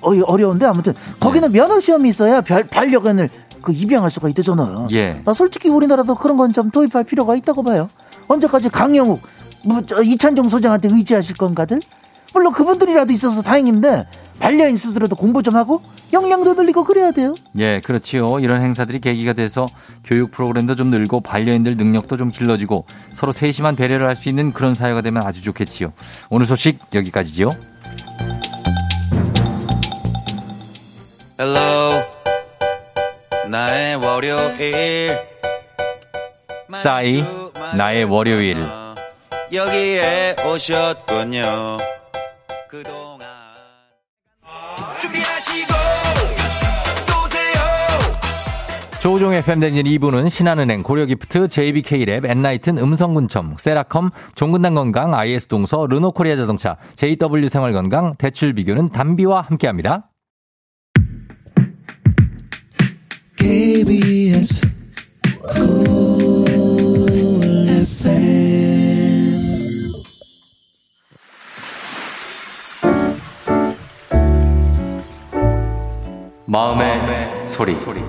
[0.00, 1.58] 어, 어려운데 아무튼 거기는 예.
[1.58, 3.28] 면허 시험이 있어야 별, 반려견을
[3.62, 4.88] 그 입양할 수가 있대잖아요.
[4.92, 5.20] 예.
[5.24, 7.88] 나 솔직히 우리나라도 그런 건 좀 도입할 필요가 있다고 봐요.
[8.28, 9.20] 언제까지 강영욱,
[9.64, 11.80] 뭐, 이찬종 소장한테 의지하실 건가들?
[12.34, 14.06] 물론 그분들이라도 있어서 다행인데
[14.38, 15.80] 반려인 스스로도 공부 좀 하고
[16.12, 17.34] 역량도 늘리고 그래야 돼요.
[17.58, 18.40] 예, 그렇지요.
[18.40, 19.66] 이런 행사들이 계기가 돼서
[20.04, 24.74] 교육 프로그램도 좀 늘고 반려인들 능력도 좀 길러지고 서로 세심한 배려를 할 수 있는 그런
[24.74, 25.92] 사회가 되면 아주 좋겠지요.
[26.28, 27.50] 오늘 소식 여기까지지요.
[31.38, 32.02] Hello.
[33.50, 35.18] 나의 월요일.
[36.82, 37.22] 싸이
[37.76, 38.56] 나의 월요일.
[39.52, 41.76] 여기에 오셨군요.
[42.70, 43.20] 그동안
[44.98, 45.74] 준비하시고.
[49.02, 58.16] 조우종의 펨댕진 2부는 신한은행, 고려기프트, JBK랩, 엔라이튼, 음성군청, 세라컴, 종근당건강, IS동서, 르노코리아 자동차, JW 생활건강,
[58.16, 60.08] 대출비교는 담비와 함께합니다.
[63.46, 64.66] KBS
[76.46, 77.74] 마음의, 마음의 소리.
[77.74, 78.00] 소리.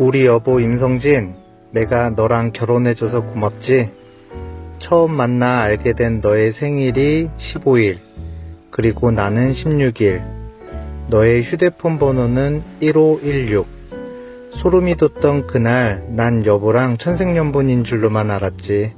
[0.00, 1.36] 우리 여보 임성진,
[1.70, 3.92] 내가 너랑 결혼해줘서 고맙지?
[4.80, 8.11] 처음 만나 알게 된 너의 생일이 15일,
[8.72, 10.22] 그리고 나는 16일.
[11.08, 13.66] 너의 휴대폰 번호는 1516.
[14.62, 18.94] 소름이 돋던 그날 난 여보랑 천생연분인 줄로만 알았지.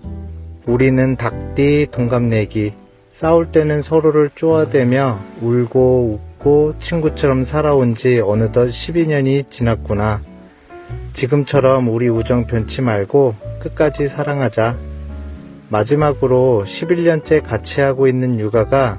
[0.66, 2.72] 우리는 닭띠 동갑내기.
[3.18, 10.20] 싸울 때는 서로를 쪼아대며 울고 웃고 친구처럼 살아온 지 어느덧 12년이 지났구나.
[11.16, 14.76] 지금처럼 우리 우정 변치 말고 끝까지 사랑하자.
[15.68, 18.98] 마지막으로 11년째 같이 하고 있는 육아가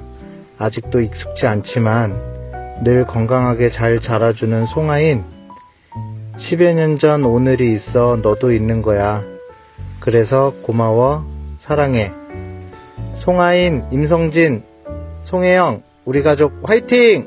[0.58, 2.14] 아직도 익숙지 않지만
[2.82, 5.24] 늘 건강하게 잘 자라주는 송아인
[6.38, 9.22] 10여 년 전 오늘이 있어 너도 있는 거야.
[10.00, 11.24] 그래서 고마워,
[11.60, 12.12] 사랑해.
[13.24, 14.62] 송하인, 임성진,
[15.24, 17.26] 송혜영, 우리 가족 화이팅!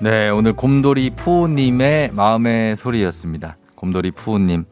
[0.00, 3.56] 네, 오늘 곰돌이 푸우님의 마음의 소리였습니다.
[3.76, 4.64] 곰돌이 푸우님.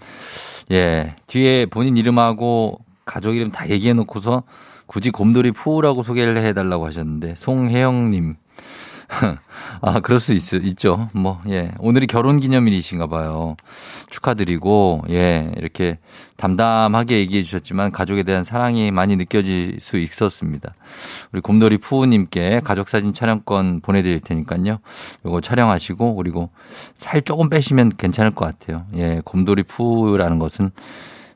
[0.72, 4.44] 예, 뒤에 본인 이름하고 가족 이름 다 얘기해 놓고서
[4.86, 8.36] 굳이 곰돌이 푸우라고 소개를 해달라고 하셨는데, 송혜영님.
[9.82, 11.08] 아, 그럴 수 있, 있죠.
[11.12, 11.72] 뭐, 예.
[11.78, 13.56] 오늘이 결혼 기념일이신가 봐요.
[14.10, 15.52] 축하드리고, 예.
[15.56, 15.98] 이렇게
[16.36, 20.74] 담담하게 얘기해 주셨지만 가족에 대한 사랑이 많이 느껴질 수 있었습니다.
[21.32, 24.78] 우리 곰돌이 푸우님께 가족사진 촬영권 보내드릴 테니까요.
[25.26, 26.50] 요거 촬영하시고, 그리고
[26.96, 28.86] 살 조금 빼시면 괜찮을 것 같아요.
[28.94, 29.20] 예.
[29.24, 30.70] 곰돌이 푸우라는 것은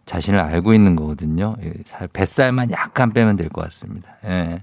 [0.08, 1.54] 자신을 알고 있는 거거든요.
[1.62, 1.72] 예,
[2.14, 4.08] 뱃살만 약간 빼면 될 것 같습니다.
[4.24, 4.62] 예.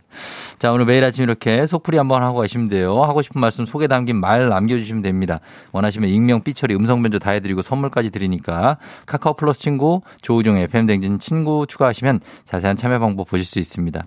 [0.58, 3.04] 자, 오늘 매일 아침 이렇게 속풀이 한번 하고 가시면 돼요.
[3.04, 5.40] 하고 싶은 말씀 소개 담긴 말 남겨주시면 됩니다.
[5.72, 11.20] 원하시면 익명, 삐처리, 음성 변조 다 해드리고 선물까지 드리니까 카카오 플러스 친구, 조우종 FM 댕진
[11.20, 14.04] 친구 추가하시면 자세한 참여 방법 보실 수 있습니다.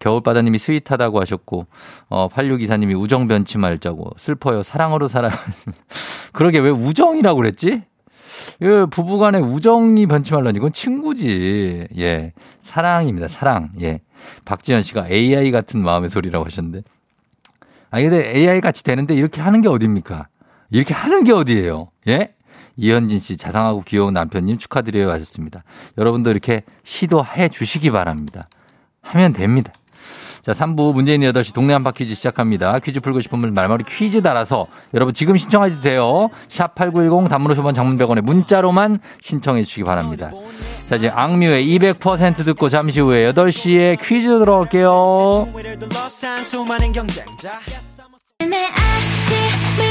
[0.00, 1.66] 겨울바다님이 스윗하다고 하셨고,
[2.08, 4.64] 어, 86기사님이 우정 변치 말자고, 슬퍼요.
[4.64, 5.84] 사랑으로 살아야 했습니다.
[6.32, 7.82] 그러게 왜 우정이라고 그랬지?
[8.62, 11.88] 예, 부부간의 우정이 변치 말라니 이건 친구지.
[11.96, 12.32] 예.
[12.60, 13.28] 사랑입니다.
[13.28, 13.70] 사랑.
[13.80, 14.00] 예.
[14.44, 16.82] 박지현 씨가 AI 같은 마음의 소리라고 하셨는데.
[17.90, 20.28] 아, 근데 AI 같이 되는데 이렇게 하는 게 어딥니까?
[20.70, 21.88] 이렇게 하는 게 어디예요?
[22.08, 22.34] 예?
[22.76, 25.64] 이현진 씨 자상하고 귀여운 남편님 축하드려요 하셨습니다.
[25.98, 28.48] 여러분도 이렇게 시도해 주시기 바랍니다.
[29.02, 29.72] 하면 됩니다.
[30.42, 32.78] 자, 3부 문재인 8시 동네 한바 퀴즈 시작합니다.
[32.78, 36.30] 퀴즈 풀고 싶은 분 말머리 퀴즈 달아서 여러분 지금 신청해 주세요.
[36.48, 40.30] 샵 8910 단문 50원 장문 100원에 문자로만 신청해 주시기 바랍니다.
[40.88, 45.48] 자, 이제 악뮤의 200% 듣고 잠시 후에 8시에 퀴즈 들어올게요.
[48.38, 49.90] 내 아침을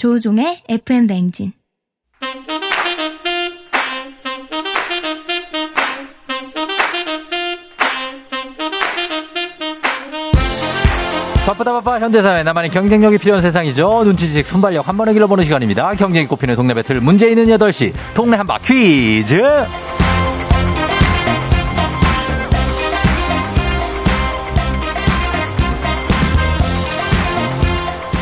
[0.00, 1.52] 조우종의 FM 냉진.
[11.44, 14.04] 바쁘다 바빠 현대사회 나만의 경쟁력이 필요한 세상이죠.
[14.04, 15.92] 눈치식 순발력 한 번에 길러보는 시간입니다.
[15.96, 19.36] 경쟁이 꼽히는 동네 배틀 문제 있는 8시 동네 한바 퀴즈.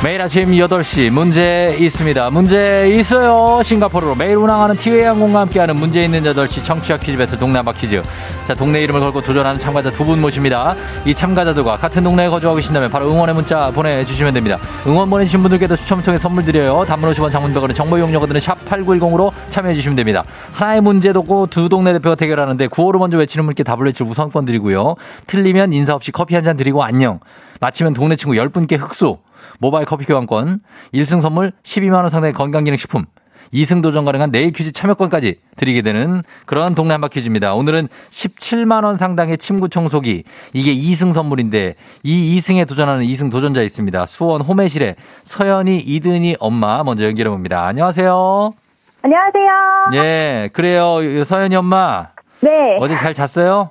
[0.08, 2.30] 매일 아침 8시 문제 있습니다.
[2.30, 3.62] 문제 있어요.
[3.62, 8.02] 싱가포르로 매일 운항하는 티웨이 항공과 함께하는 문제 있는 8시 청취자 퀴즈 배틀 동남아 퀴즈.
[8.46, 10.74] 자, 동네 이름을 걸고 도전하는 참가자 두 분 모십니다.
[11.04, 14.56] 이 참가자들과 같은 동네에 거주하고 계신다면 바로 응원의 문자 보내주시면 됩니다.
[14.86, 16.86] 응원 보내주신 분들께도 추첨을 통해 선물 드려요.
[16.88, 20.24] 단문 50원 장문병원의 정보 이용료들은 샵 8910으로 참여해주시면 됩니다.
[20.54, 24.94] 하나의 문제도 고두 동네 대표가 대결하는데 구호를 먼저 외치는 분께 답을 외칠 우선권 드리고요.
[25.26, 27.20] 틀리면 인사 없이 커피 한 잔 드리고 안녕.
[27.60, 29.18] 마치면 동네 친구 10분께 흑수.
[29.58, 30.60] 모바일 커피 교환권,
[30.94, 33.06] 1승 선물 12만원 상당의 건강기능식품,
[33.52, 37.54] 2승 도전 가능한 내일 퀴즈 참여권까지 드리게 되는 그런 동네 한바 퀴즈입니다.
[37.54, 44.06] 오늘은 17만원 상당의 침구 청소기, 이게 2승 선물인데, 이 2승에 도전하는 2승 도전자 있습니다.
[44.06, 47.64] 수원 호매실에 서연이, 이든이 엄마 먼저 연결해 봅니다.
[47.66, 48.52] 안녕하세요.
[49.00, 49.46] 안녕하세요.
[49.94, 51.24] 예, 그래요.
[51.24, 52.08] 서연이 엄마.
[52.40, 52.76] 네.
[52.80, 53.70] 어제 잘 잤어요?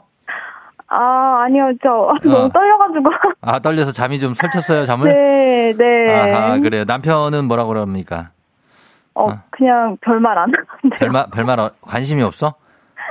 [0.89, 1.71] 아, 아니요.
[1.83, 2.13] 저 어.
[2.23, 3.09] 너무 떨려가지고.
[3.41, 5.11] 아, 떨려서 잠이 좀 설쳤어요, 잠을?
[5.11, 6.13] 네, 네.
[6.13, 6.83] 아하, 그래요.
[6.85, 8.29] 남편은 뭐라고 그럽니까?
[9.13, 9.39] 어, 어.
[9.49, 10.95] 그냥 별말 안 하는데.
[10.97, 12.53] 별말, 별말 어, 관심이 없어?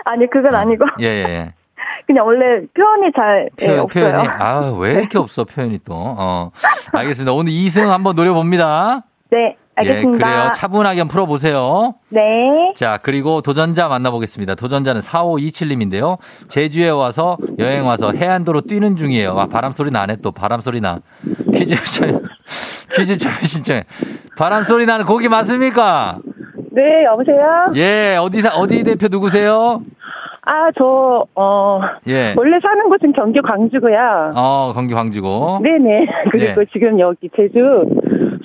[0.05, 0.59] 아니, 그건 어.
[0.59, 0.85] 아니고.
[1.01, 1.55] 예, 예, 예.
[2.07, 4.13] 그냥 원래 표현이 잘 예, 표현, 예, 없어요.
[4.13, 5.95] 표현이 아, 왜 이렇게 없어, 표현이 또.
[5.95, 6.51] 어.
[6.93, 7.33] 알겠습니다.
[7.33, 9.03] 오늘 2승 한번 노려봅니다.
[9.31, 9.57] 네.
[9.77, 10.27] 알겠습니다.
[10.27, 10.51] 예, 그래요.
[10.55, 11.95] 차분하게 한번 풀어보세요.
[12.09, 12.73] 네.
[12.77, 14.55] 자, 그리고 도전자 만나보겠습니다.
[14.55, 16.19] 도전자는 4527님인데요.
[16.49, 19.39] 제주에 와서, 여행 와서 해안도로 뛰는 중이에요.
[19.39, 20.33] 아, 바람 소리 나네, 또.
[20.33, 21.01] 바람 소리 나.
[21.53, 21.75] 퀴즈,
[22.97, 23.85] 퀴즈 참여 신청해.
[24.39, 26.19] 바람 소리 나는 고기 맞습니까?
[26.73, 27.73] 네, 여보세요?
[27.77, 29.83] 예, 어디, 어디 대표 누구세요?
[30.49, 32.33] 아, 저, 어, 예.
[32.37, 34.33] 원래 사는 곳은 경기 광주고요.
[34.37, 35.59] 어, 경기 광주고.
[35.63, 36.07] 네네.
[36.31, 36.67] 그리고 예.
[36.73, 37.59] 지금 여기 제주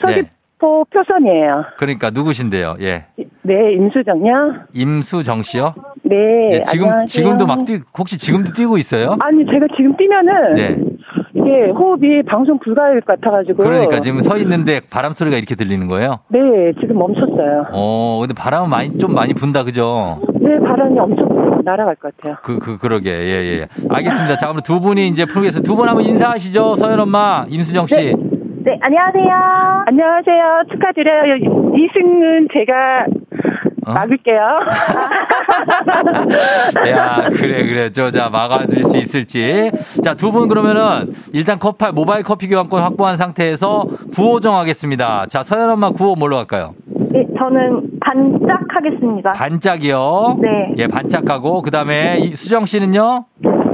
[0.01, 0.23] 서귀
[0.61, 0.67] 네.
[0.67, 1.65] 표, 표선이에요.
[1.77, 2.75] 그러니까 누구신데요?
[2.81, 3.05] 예.
[3.43, 4.53] 네, 임수정요.
[4.75, 5.73] 임수정 씨요?
[6.03, 6.15] 네.
[6.51, 7.05] 예, 지금 안녕하세요.
[7.07, 9.15] 지금도 막 뛰, 혹시 지금도 뛰고 있어요?
[9.19, 10.77] 아니, 제가 지금 뛰면은 네.
[11.33, 13.63] 이게 호흡이 방송 불가할 것 같아가지고.
[13.63, 16.19] 그러니까 지금 서 있는데 바람 소리가 이렇게 들리는 거예요?
[16.29, 16.39] 네,
[16.79, 17.65] 지금 멈췄어요.
[17.71, 20.19] 어, 근데 바람은 많이 좀 많이 분다, 그죠?
[20.39, 22.37] 네, 바람이 엄청 날아갈 것 같아요.
[22.43, 23.09] 그, 그, 그러게.
[23.11, 23.67] 예, 예.
[23.89, 24.37] 알겠습니다.
[24.37, 25.67] 자, 그럼 두 분이 이제 풀겠습니다.
[25.67, 26.75] 두 분 한번 인사하시죠.
[26.75, 27.95] 서현 엄마, 임수정 씨.
[27.95, 28.13] 네.
[28.63, 29.83] 네, 안녕하세요.
[29.87, 30.63] 안녕하세요.
[30.71, 31.35] 축하드려요.
[31.75, 33.05] 이승은 제가
[33.87, 33.93] 어?
[33.93, 34.37] 막을게요.
[36.89, 37.89] 야, 그래, 그래.
[37.91, 39.71] 저, 자, 막아줄 수 있을지.
[40.03, 45.25] 자, 두 분 그러면은 일단 커피, 모바일 커피 교환권 확보한 상태에서 구호 정하겠습니다.
[45.27, 46.75] 자, 서현 엄마 구호 뭘로 갈까요?
[47.11, 49.31] 네, 저는 반짝 하겠습니다.
[49.31, 50.37] 반짝이요?
[50.41, 50.75] 네.
[50.77, 53.25] 예, 반짝하고, 그 다음에 수정 씨는요?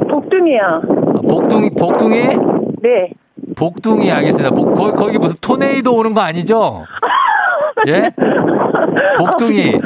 [0.10, 0.82] 복둥이요.
[1.30, 2.21] 복둥이, 복둥이?
[2.82, 3.12] 네.
[3.58, 4.52] 복둥이 알겠습니다.
[4.52, 6.86] 복, 거기, 거기 무슨 토네이도 오는 거 아니죠?
[7.88, 8.12] 예?
[9.17, 9.80] 복둥이.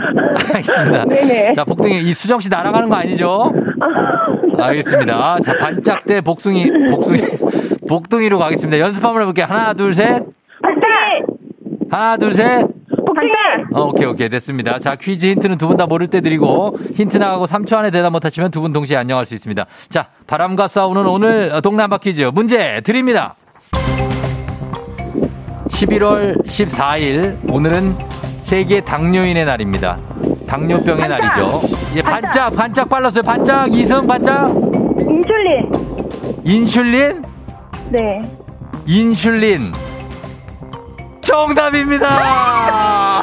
[0.54, 1.06] 알겠습니다.
[1.06, 1.54] 네네.
[1.54, 2.02] 자, 복둥이.
[2.02, 3.54] 이 수정 씨 날아가는 거 아니죠?
[4.60, 5.38] 알겠습니다.
[5.42, 7.20] 자, 반짝 대 복숭이, 복숭이,
[7.88, 8.78] 복둥이로 가겠습니다.
[8.80, 9.46] 연습 한번 해볼게요.
[9.48, 10.22] 하나, 둘, 셋.
[10.62, 10.90] 반짝!
[11.90, 12.66] 하나, 둘, 셋.
[13.74, 14.28] 어, 오케이, 오케이.
[14.30, 14.80] 됐습니다.
[14.80, 18.52] 자, 퀴즈 힌트는 두 분 다 모를 때 드리고, 힌트 나가고 3초 안에 대답 못하시면
[18.52, 19.66] 두 분 동시에 안녕할 수 있습니다.
[19.90, 23.36] 자, 바람과 싸우는 오늘 한바 퀴즈 문제 드립니다.
[25.82, 27.98] 11월 14일 오늘은
[28.42, 30.00] 세계 당뇨인의 날입니다.
[30.48, 31.20] 당뇨병의 반짝.
[31.20, 31.62] 날이죠.
[31.96, 33.24] 예, 반짝, 반짝 빨랐어요.
[33.24, 34.52] 반짝, 이승 반짝.
[35.00, 35.72] 인슐린.
[36.44, 37.24] 인슐린?
[37.90, 38.22] 네.
[38.86, 39.72] 인슐린.
[41.22, 43.22] 정답입니다.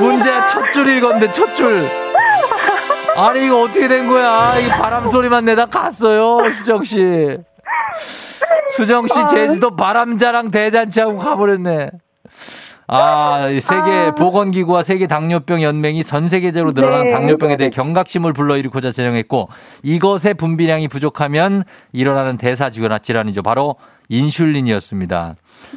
[0.00, 1.86] 문제 첫 줄 읽었는데 첫 줄.
[3.16, 4.58] 아니 이거 어떻게 된 거야?
[4.58, 7.36] 이 바람 소리만 내다 갔어요, 수정 씨.
[8.76, 9.26] 수정 씨 아.
[9.26, 11.90] 제주도 바람자랑 대잔치하고 가버렸네.
[12.86, 14.14] 아, 세계 아.
[14.14, 17.12] 보건기구와 세계 당뇨병 연맹이 전 세계적으로 늘어난 네.
[17.12, 19.48] 당뇨병에 대해 경각심을 불러일으키고자 제정했고
[19.82, 23.42] 이것의 분비량이 부족하면 일어나는 대사질환 질환이죠.
[23.42, 23.76] 바로
[24.10, 25.36] 인슐린이었습니다.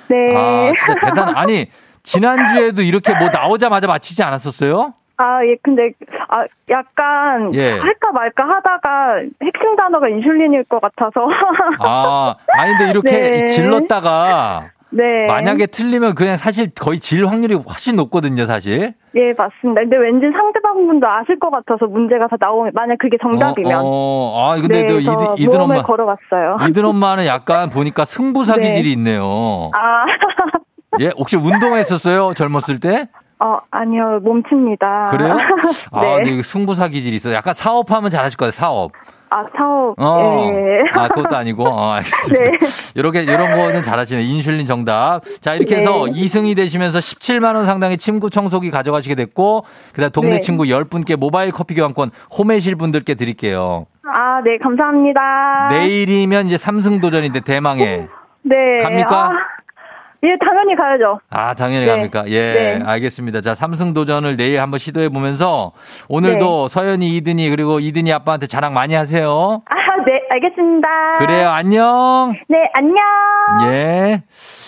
[0.10, 0.36] 네.
[0.36, 1.38] 아, 진짜 대단.
[1.38, 1.68] 아니
[2.04, 4.94] 지난주에도 이렇게 뭐 나오자마자 맞히지 않았었어요?
[5.18, 5.92] 아, 예, 근데,
[6.30, 7.72] 아, 약간, 예.
[7.80, 11.28] 할까 말까 하다가 핵심 단어가 인슐린일 것 같아서.
[11.80, 13.46] 아, 아니, 근데 이렇게 네.
[13.48, 14.70] 질렀다가.
[14.90, 15.26] 네.
[15.28, 18.94] 만약에 틀리면 그냥 사실 거의 질 확률이 훨씬 높거든요, 사실.
[19.16, 19.82] 예, 맞습니다.
[19.82, 23.82] 근데 왠지 상대방분도 아실 것 같아서 문제가 다 나오면, 만약 그게 정답이면.
[23.82, 24.52] 어, 어.
[24.52, 25.82] 아, 근데 네, 이든, 이든 엄마.
[25.82, 26.58] 걸어봤어요.
[26.70, 28.90] 이든 엄마는 약간 보니까 승부사기질이 네.
[28.92, 29.72] 있네요.
[29.74, 30.06] 아.
[31.02, 32.34] 예, 혹시 운동했었어요?
[32.36, 33.08] 젊었을 때?
[33.40, 35.08] 어, 아니요, 몸칩니다.
[35.12, 35.38] 그래요?
[35.92, 36.14] 아, 네.
[36.14, 37.34] 아, 근데 승부사 기질이 있어.
[37.34, 38.92] 약간 사업하면 잘하실 거예요, 사업.
[39.30, 39.94] 아, 사업.
[40.00, 40.50] 어.
[40.54, 41.00] 예.
[41.00, 41.68] 아, 그것도 아니고.
[41.68, 42.44] 어, 알겠습니다.
[42.44, 42.52] 네.
[42.96, 44.24] 이렇게, 이런 거는 잘하시네.
[44.24, 45.22] 인슐린 정답.
[45.42, 45.82] 자, 이렇게 네.
[45.82, 50.40] 해서 2승이 되시면서 17만원 상당의 침구 청소기 가져가시게 됐고, 그 다음 동네 네.
[50.40, 53.86] 친구 10분께 모바일 커피 교환권 홈해실 분들께 드릴게요.
[54.04, 55.68] 아, 네, 감사합니다.
[55.72, 58.08] 내일이면 이제 3승 도전인데 대망의.
[58.44, 58.56] 네.
[58.82, 59.26] 갑니까?
[59.26, 59.57] 아.
[60.24, 61.20] 예, 당연히 가야죠.
[61.30, 61.92] 아, 당연히 네.
[61.92, 62.24] 갑니까?
[62.28, 62.80] 예, 네.
[62.84, 63.42] 알겠습니다.
[63.42, 65.74] 자, 삼승 도전을 내일 한번 시도해 보면서
[66.10, 66.74] 오늘도 네.
[66.74, 69.62] 서연이 이든이 그리고 이든이 아빠한테 자랑 많이 하세요.
[69.66, 70.88] 아, 네, 알겠습니다.
[71.20, 72.34] 그래요, 안녕.
[72.50, 72.98] 네, 안녕.
[73.72, 74.24] 예.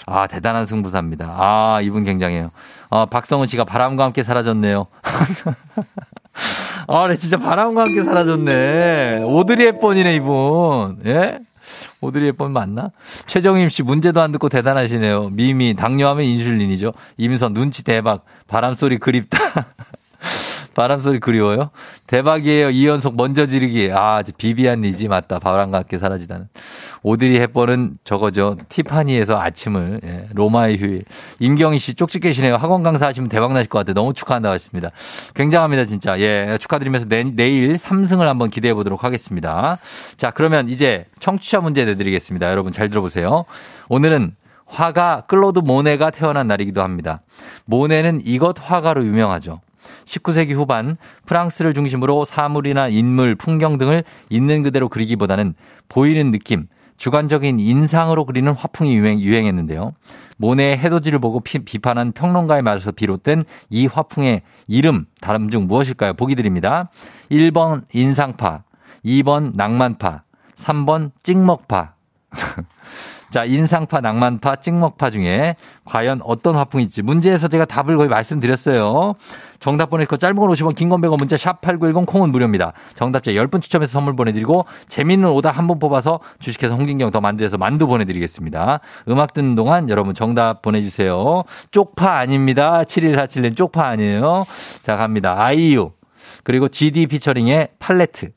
[0.06, 1.36] 아, 대단한 승부사입니다.
[1.38, 2.50] 아, 이분 굉장해요.
[2.92, 4.88] 어, 박성은 씨가 바람과 함께 사라졌네요.
[6.88, 9.24] 아, 네, 진짜 바람과 함께 사라졌네.
[9.26, 10.98] 오드리 헵번이네, 이분.
[11.06, 11.40] 예?
[12.02, 12.92] 오드리 헵번 맞나?
[13.28, 15.30] 최정임 씨 문제도 안 듣고 대단하시네요.
[15.32, 16.94] 미미 당뇨하면 인슐린이죠.
[17.18, 19.38] 임선 눈치 대박 바람소리 그립다.
[20.76, 21.72] 바람소리 그리워요?
[22.08, 22.70] 대박이에요.
[22.70, 23.92] 이연속 먼저 지르기.
[23.94, 25.40] 아, 비비안 리지 맞다.
[25.40, 26.48] 바람과 함께 사라지다는.
[27.04, 28.58] 오드리 헵번은 저거죠.
[28.70, 30.02] 티파니에서 아침을.
[30.04, 31.04] 예, 로마의 휴일.
[31.40, 32.56] 임경희 씨 쪽집게시네요.
[32.56, 33.94] 학원 강사 하시면 대박 나실 것 같아요.
[33.94, 34.92] 너무 축하한다고 하십니다.
[35.36, 36.20] 굉장합니다, 진짜.
[36.20, 39.78] 예, 축하드리면서 내, 내일 3승을 한번 기대해 보도록 하겠습니다.
[40.18, 42.50] 자, 그러면 이제 청취자 문제 내드리겠습니다.
[42.50, 43.46] 여러분 잘 들어보세요.
[43.90, 44.36] 오늘은
[44.70, 47.22] 화가 클로드 모네가 태어난 날이기도 합니다.
[47.66, 49.62] 모네는 이것 화가로 유명하죠.
[50.06, 55.54] 19세기 후반 프랑스를 중심으로 사물이나 인물, 풍경 등을 있는 그대로 그리기보다는
[55.88, 56.68] 보이는 느낌,
[56.98, 59.94] 주관적인 인상으로 그리는 화풍이 유행, 유행 했는데요.
[60.38, 66.14] 모네의 해돋이를 보고 피, 비판한 평론가의 말에서 비롯된 이 화풍의 이름, 다음 중 무엇일까요?
[66.14, 66.90] 보기 드립니다.
[67.32, 68.64] 1번 인상파,
[69.06, 70.24] 2번 낭만파,
[70.58, 71.94] 3번 찍먹파.
[73.30, 75.56] 자, 인상파, 낭만파, 찍먹파 중에
[75.86, 79.14] 과연 어떤 화풍일지 문제에서 제가 답을 거의 말씀드렸어요.
[79.60, 82.74] 정답 보내시고 짧은 걸 50원, 긴 건 100원 문자 샵 8910 콩은 무료입니다.
[82.96, 87.86] 정답자 10분 추첨해서 선물 보내드리고 재밌는 오답 한 번 뽑아서 주식회사 홍진경 더 만두에서 만두
[87.86, 88.80] 보내드리겠습니다.
[89.10, 91.44] 음악 듣는 동안 여러분 정답 보내주세요.
[91.70, 92.82] 쪽파 아닙니다.
[92.84, 94.46] 7147님 쪽파 아니에요.
[94.82, 95.36] 자, 갑니다.
[95.38, 95.92] 아이유.
[96.44, 98.32] 그리고 GD 피처링의 팔레트.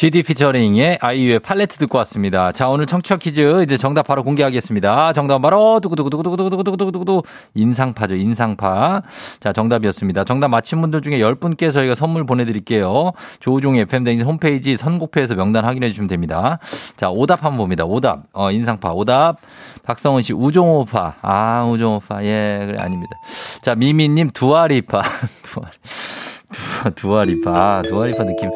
[0.00, 2.52] GD 피처링의 아이유의 팔레트 듣고 왔습니다.
[2.52, 5.12] 자, 오늘 청취자 퀴즈 이제 정답 바로 공개하겠습니다.
[5.12, 7.22] 정답 바로 두구두구두구두구두구두구두구두구
[7.52, 8.14] 인상파죠.
[8.14, 9.02] 인상파.
[9.40, 10.24] 자, 정답이었습니다.
[10.24, 13.12] 정답 맞힌 분들 중에 10분께 저희가 선물 보내드릴게요.
[13.40, 16.60] 조우종 FM 댕진 홈페이지 선곡표에서 명단 확인해 주시면 됩니다.
[16.96, 17.84] 자, 오답 한번 봅니다.
[17.84, 18.22] 오답.
[18.32, 18.94] 어, 인상파.
[18.94, 19.36] 오답.
[19.82, 21.16] 박성훈 씨, 우종오파.
[21.20, 22.24] 아, 우종오파.
[22.24, 23.12] 예, 그래, 아닙니다.
[23.60, 25.02] 자, 미미님, 두아리파.
[25.44, 26.90] 두아리파.
[26.94, 27.82] 두아리파.
[27.86, 28.50] 두아리파 느낌.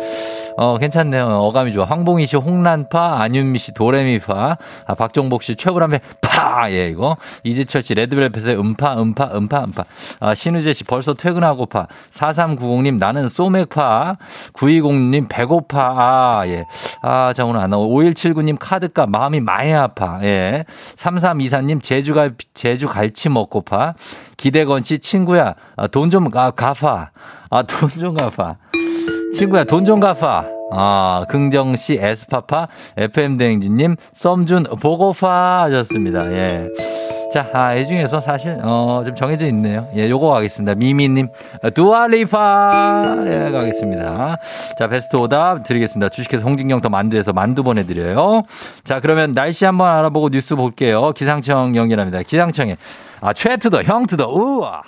[0.57, 1.27] 어, 괜찮네요.
[1.27, 1.85] 어감이 좋아.
[1.85, 7.17] 황봉희 씨 홍란파, 안윤미 씨 도레미파, 아, 박종복 씨 최불암의 파, 예, 이거.
[7.43, 9.85] 이지철 씨 레드벨벳의 음파, 음파, 음파, 음파.
[10.21, 11.89] 아, 신우재 씨 벌써 퇴근하고파.
[12.13, 14.17] 4390님 나는 소맥파.
[14.53, 15.81] 920님 배고파.
[15.81, 16.65] 아, 예.
[17.03, 17.89] 아, 자, 오늘 안 나오.
[17.89, 20.21] 5179님 카드값 마음이 많이 아파.
[20.23, 20.65] 예.
[20.97, 23.95] 3324님 제주갈, 제주 갈치 먹고파.
[24.37, 25.55] 기대건 씨 친구야.
[25.77, 27.11] 아, 돈좀 아, 갚아.
[27.51, 28.57] 아, 돈좀 갚아.
[29.37, 30.47] 친구야, 돈 좀 갚아.
[30.73, 36.25] 아, 긍정씨, 에스파파, FM대행진님, 썸준, 보고파 하셨습니다.
[36.33, 36.67] 예.
[37.33, 39.87] 자, 아, 이 중에서 사실, 어, 좀 정해져 있네요.
[39.97, 40.77] 예, 요거 가겠습니다.
[40.77, 41.29] 미미님,
[41.75, 44.37] 두아리파, 예, 가겠습니다.
[44.79, 46.11] 자, 베스트 오답 드리겠습니다.
[46.11, 48.43] 주식회사 홍진경 더 만두에서 만두 보내드려요.
[48.85, 51.11] 자, 그러면 날씨 한번 알아보고 뉴스 볼게요.
[51.13, 52.23] 기상청 연결합니다.
[52.23, 52.77] 기상청에,
[53.21, 54.83] 아, 최투더, 형투더, 우와!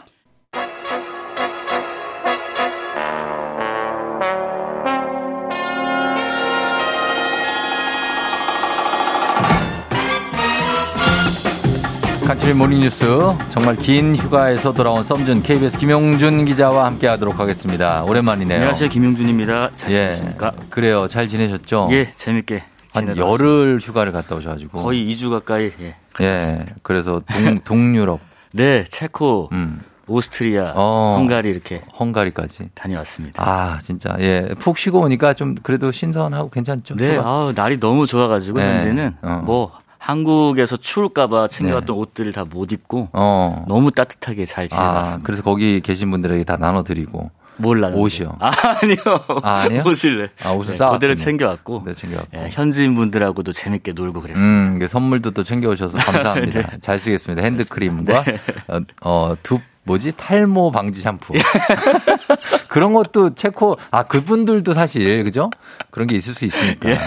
[12.27, 13.07] 간추린 모닝뉴스
[13.51, 18.03] 정말 긴 휴가에서 돌아온 썸준 KBS 김용준 기자와 함께하도록 하겠습니다.
[18.03, 18.57] 오랜만이네요.
[18.59, 19.71] 안녕하세요 김용준입니다.
[19.77, 20.53] 잘 예, 지내셨습니까?
[20.71, 21.07] 그래요.
[21.07, 21.89] 잘 지내셨죠?
[21.93, 22.65] 예, 재밌게
[22.95, 25.95] 한 열흘 휴가를 갔다 오셔가지고 거의 2주 가까이 예.
[26.21, 28.19] 예, 그래서 동, 동유럽
[28.53, 29.81] 네, 체코 음.
[30.09, 33.43] 오스트리아, 어, 헝가리 이렇게 헝가리까지 다녀왔습니다.
[33.45, 36.97] 아 진짜 예 푹 쉬고 오니까 좀 그래도 신선하고 괜찮죠?
[36.97, 38.67] 네, 아 날이 너무 좋아가지고 네.
[38.75, 39.43] 현재는 어.
[39.45, 39.73] 뭐
[40.07, 42.01] 한국에서 추울까봐 챙겨왔던 네.
[42.01, 43.65] 옷들을 다 못 입고 어.
[43.67, 45.21] 너무 따뜻하게 잘 지내봤습니다.
[45.21, 47.31] 아, 그래서 거기 계신 분들에게 다 나눠드리고.
[47.59, 47.89] 몰라.
[47.89, 48.37] 옷이요.
[48.39, 48.51] 아,
[48.83, 48.97] 아니요.
[49.43, 49.83] 아, 아니요.
[49.89, 50.29] 옷을 네.
[50.49, 50.87] 아, 옷을 네, 싸.
[50.91, 51.83] 그대로 챙겨왔고.
[51.87, 52.29] 네, 챙겨왔고.
[52.39, 54.85] 예, 현지인 분들하고도 재밌게 놀고 그랬습니다.
[54.85, 56.61] 음, 선물도 또 챙겨오셔서 감사합니다.
[56.71, 56.79] 네.
[56.83, 57.43] 잘 쓰겠습니다.
[57.43, 58.39] 핸드크림과 네.
[58.69, 61.33] 어, 어, 두 뭐지 탈모 방지 샴푸
[62.77, 65.49] 그런 것도 체코 아 그분들도 사실 그죠
[65.91, 66.99] 그런 게 있을 수 있으니까 예.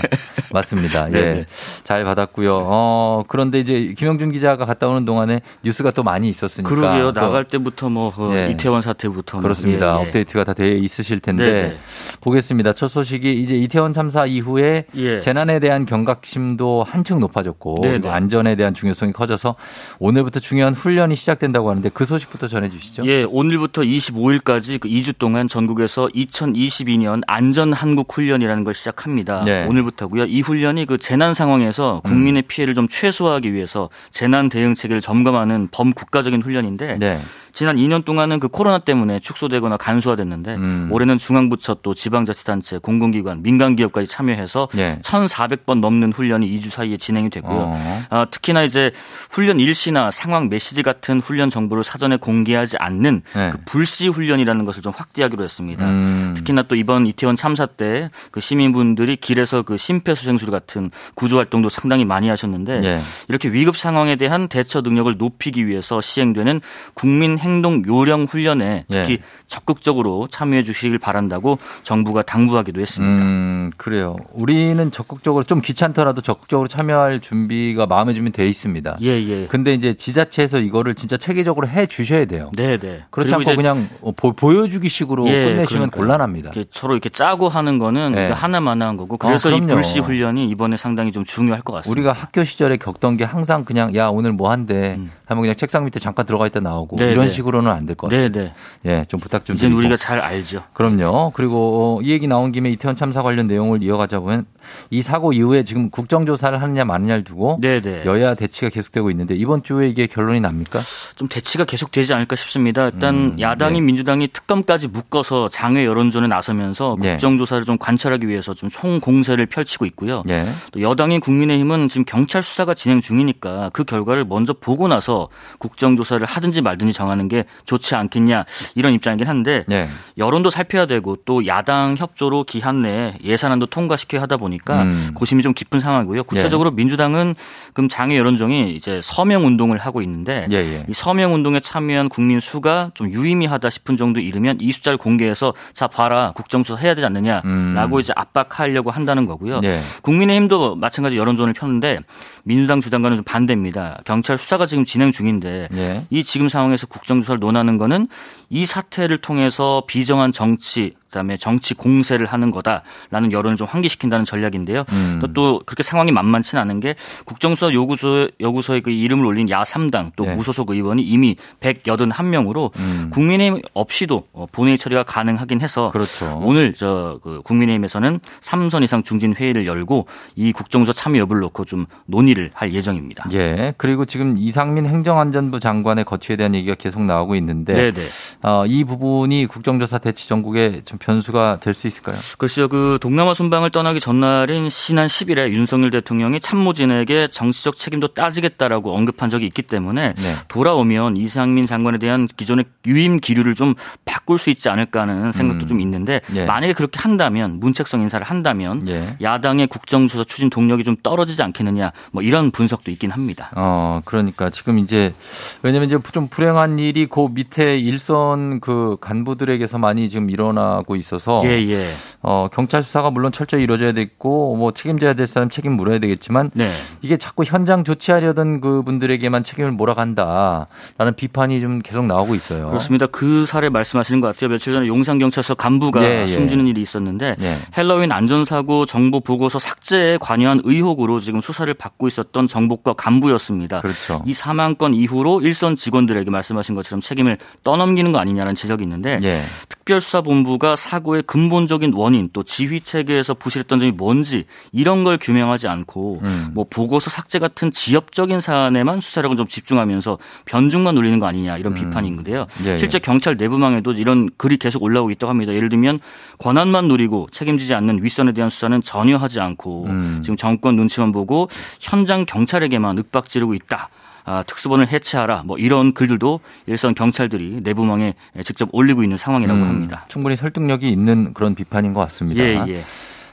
[0.51, 1.09] 맞습니다.
[1.09, 1.11] 예.
[1.11, 1.45] 네.
[1.84, 2.65] 잘 받았고요.
[2.65, 6.67] 어, 그런데 이제 김영준 기자가 갔다 오는 동안에 뉴스가 또 많이 있었으니까.
[6.67, 7.13] 그러게요.
[7.13, 8.49] 나갈 때부터 뭐 예.
[8.49, 9.43] 이태원 사태부터 뭐.
[9.43, 9.86] 그렇습니다.
[9.86, 10.07] 예, 예.
[10.07, 11.61] 업데이트가 다 돼 있으실 텐데 네네.
[11.70, 11.78] 네.
[12.22, 12.74] 보겠습니다.
[12.74, 15.20] 첫 소식이 이제 이태원 참사 이후에 예.
[15.20, 18.09] 재난에 대한 경각심도 한층 높아졌고 네, 네.
[18.09, 19.55] 안전에 대한 중요성이 커져서
[19.99, 23.03] 오늘부터 중요한 훈련이 시작된다고 하는데 그 소식부터 전해 주시죠.
[23.05, 29.43] 예, 오늘부터 25일까지 그 2주 동안 전 국에서 2022년 안전 한국 훈련이라는 걸 시작합니다.
[29.45, 29.66] 네.
[29.66, 30.26] 오늘부터고요.
[30.26, 32.47] 이 훈련이 그 재난 상황에서 국민의 음.
[32.47, 37.20] 피해를 좀 최소화하기 위해서 재난 대응 체계를 점검하는 범국가적인 훈련인데 네.
[37.53, 40.89] 지난 2년 동안은 그 코로나 때문에 축소되거나 간소화됐는데 음.
[40.91, 44.99] 올해는 중앙부처 또 지방자치단체, 공공기관, 민간기업까지 참여해서 네.
[45.03, 47.73] 1,400번 넘는 훈련이 2주 사이에 진행이 됐고요.
[47.73, 48.03] 어.
[48.09, 48.91] 아, 특히나 이제
[49.31, 53.49] 훈련 일시나 상황 메시지 같은 훈련 정보를 사전에 공개하지 않는 네.
[53.51, 55.85] 그 불시 훈련이라는 것을 좀 확대하기로 했습니다.
[55.85, 56.33] 음.
[56.37, 62.05] 특히나 또 이번 이태원 참사 때 그 시민분들이 길에서 그 심폐소생술 같은 구조 활동도 상당히
[62.05, 62.99] 많이 하셨는데 네.
[63.27, 66.61] 이렇게 위급 상황에 대한 대처 능력을 높이기 위해서 시행되는
[66.93, 69.17] 국민 행 행동 요령 훈련에 특히 예.
[69.47, 73.23] 적극적으로 참여해 주시길 바란다고 정부가 당부하기도 했습니다.
[73.25, 74.15] 음, 그래요.
[74.33, 78.97] 우리는 적극적으로 좀 귀찮더라도 적극적으로 참여할 준비가 마음에 주면 돼 있습니다.
[79.01, 79.47] 예, 예.
[79.47, 82.51] 근데 이제 지자체에서 이거를 진짜 체계적으로 해 주셔야 돼요.
[82.55, 83.03] 네, 네.
[83.09, 86.01] 그렇지 않고 그냥 보, 여주기식으로 예, 끝내시면 그러니까요.
[86.01, 86.51] 곤란합니다.
[86.69, 88.29] 서로 이렇게 짜고 하는 거는 네.
[88.29, 91.91] 하나만 한 거고 그래서 아, 이 불시 훈련이 이번에 상당히 좀 중요할 것 같습니다.
[91.91, 95.11] 우리가 학교 시절에 겪던 게 항상 그냥 야 오늘 뭐 한대 음.
[95.25, 97.34] 하면 그냥 책상 밑에 잠깐 들어가 있다 나오고 네, 이런 네.
[97.36, 98.30] 식으로는 안 될 것 같아요.
[98.30, 98.53] 네, 네.
[98.86, 99.55] 예, 좀 부탁 좀.
[99.55, 100.63] 이제 우리가 잘 알죠.
[100.73, 101.32] 그럼요.
[101.34, 104.45] 그리고 이 얘기 나온 김에 이태원 참사 관련 내용을 이어가자 보면
[104.89, 107.82] 이 사고 이후에 지금 국정조사를 하느냐 마느냐를 두고 네네.
[107.82, 108.03] 네.
[108.05, 110.82] 여야 대치가 계속되고 있는데 이번 주에 이게 결론이 납니까?
[111.15, 112.86] 좀 대치가 계속되지 않을까 싶습니다.
[112.86, 113.86] 일단 음, 야당이 네.
[113.86, 117.11] 민주당이 특검까지 묶어서 장외 여론전에 나서면서 네.
[117.11, 120.24] 국정조사를 좀 관철하기 위해서 좀 총공세를 펼치고 있고요.
[120.26, 120.47] 네.
[120.72, 126.61] 또 여당인 국민의힘은 지금 경찰 수사가 진행 중이니까 그 결과를 먼저 보고 나서 국정조사를 하든지
[126.61, 128.45] 말든지 정하는 게 좋지 않겠냐
[128.76, 129.88] 이런 입장이긴 한데 네.
[130.17, 135.12] 여론도 살펴야 되고 또 야당 협조로 기한 내에 예산안도 통과시켜야 하다 보니 보니까 음.
[135.14, 136.24] 고심이 좀 깊은 상황이고요.
[136.24, 136.76] 구체적으로 예.
[136.76, 137.36] 민주당은
[137.74, 140.74] 그럼 장애 여론정이 이제 서명 운동을 하고 있는데 예예.
[140.74, 140.86] 예.
[140.88, 145.88] 이 서명 운동에 참여한 국민 수가 좀 유의미하다 싶은 정도 이르면 이 숫자를 공개해서 자
[145.88, 147.99] 봐라 국정조사 해야 되지 않느냐라고 음.
[147.99, 149.62] 이제 압박하려고 한다는 거고요.
[149.64, 149.80] 예.
[150.01, 151.99] 국민의힘도 마찬가지 여론전을 폈는데
[152.43, 154.01] 민주당 주장과는 좀 반대입니다.
[154.05, 156.05] 경찰 수사가 지금 진행 중인데 예.
[156.10, 158.07] 이 지금 상황에서 국정조사를 논하는 거는
[158.49, 164.86] 이 사태를 통해서 비정한 정치 그다음에 정치 공세를 하는 거다라는 여론을 좀 환기시킨다는 전략인데요.
[164.91, 165.20] 음.
[165.22, 166.95] 또, 또 그렇게 상황이 만만치는 않은 게
[167.26, 170.36] 국정수사 요구서 요구서에 그 이름을 올린 야 3당 또 네.
[170.36, 173.10] 무소속 의원이 이미 181명으로 음.
[173.12, 176.41] 국민의힘 없이도 어, 본회의 처리가 가능하긴 해서 그렇죠.
[176.43, 180.05] 오늘 저 그 국민의힘에서는 3선 이상 중진 회의를 열고
[180.36, 183.26] 이 국정조사 참여 여부를 놓고 좀 논의를 할 예정입니다.
[183.34, 183.74] 예.
[183.78, 188.07] 그리고 지금 이상민 행정안전부 장관의 거취에 대한 얘기가 계속 나오고 있는데 네네.
[188.43, 192.17] 어, 이 부분이 국정조사 대치 전국에 좀 변수가 될 수 있을까요?
[192.37, 192.67] 글쎄요.
[192.67, 199.45] 그 동남아 순방을 떠나기 전날인 지난 10일에 윤석열 대통령이 참모진에게 정치적 책임도 따지겠다라고 언급한 적이
[199.47, 200.33] 있기 때문에 네.
[200.49, 205.67] 돌아오면 이상민 장관에 대한 기존의 유임 기류를 좀 바꿀 수 있지 않을까 하는 생각도 음.
[205.67, 206.45] 좀 있는데 예.
[206.45, 209.15] 만약에 그렇게 한다면 문책성 인사를 한다면 예.
[209.21, 213.51] 야당의 국정조사 추진 동력이 좀 떨어지지 않겠느냐 뭐 이런 분석도 있긴 합니다.
[213.55, 215.13] 어 그러니까 지금 이제
[215.61, 221.41] 왜냐면 이제 좀 불행한 일이 그 밑에 일선 그 간부들에게서 많이 지금 일어나고 하고 있어서
[221.45, 221.93] 예, 예.
[222.23, 226.73] 어, 경찰 수사가 물론 철저히 이루어져야 되고 뭐 책임져야 될 사람 책임 물어야 되겠지만 네.
[227.01, 232.67] 이게 자꾸 현장 조치하려던 그 분들에게만 책임을 몰아간다라는 비판이 좀 계속 나오고 있어요.
[232.67, 233.05] 그렇습니다.
[233.05, 234.49] 그 사례 말씀하시는 것 같아요.
[234.49, 236.27] 며칠 전에 용산 경찰서 간부가 예, 예.
[236.27, 237.55] 숨지는 일이 있었는데 예.
[237.77, 243.81] 헬로윈 안전사고 정보 보고서 삭제에 관여한 의혹으로 지금 수사를 받고 있었던 정보과 간부였습니다.
[243.81, 244.23] 그렇죠.
[244.25, 249.41] 이 사망 건 이후로 일선 직원들에게 말씀하신 것처럼 책임을 떠넘기는 거 아니냐는 지적이 있는데 예.
[249.89, 256.51] 특별수사본부가 사고의 근본적인 원인 또 지휘 체계에서 부실했던 점이 뭔지 이런 걸 규명하지 않고 음.
[256.53, 261.75] 뭐 보고서 삭제 같은 지엽적인 사안에만 수사력을 좀 집중하면서 변증만 놀리는 거 아니냐 이런 음.
[261.75, 262.45] 비판인데요.
[262.65, 262.77] 예, 예.
[262.77, 265.53] 실제 경찰 내부망에도 이런 글이 계속 올라오고 있다고 합니다.
[265.53, 265.99] 예를 들면
[266.37, 270.19] 권한만 누리고 책임지지 않는 윗선에 대한 수사는 전혀 하지 않고 음.
[270.23, 273.89] 지금 정권 눈치만 보고 현장 경찰에게만 윽박 지르고 있다.
[274.30, 278.13] 아, 특수본을 해체하라 뭐 이런 글들도 일선 경찰들이 내부망에
[278.43, 280.05] 직접 올리고 있는 상황이라고 음, 합니다.
[280.07, 282.43] 충분히 설득력이 있는 그런 비판인 것 같습니다.
[282.43, 282.84] 예, 예.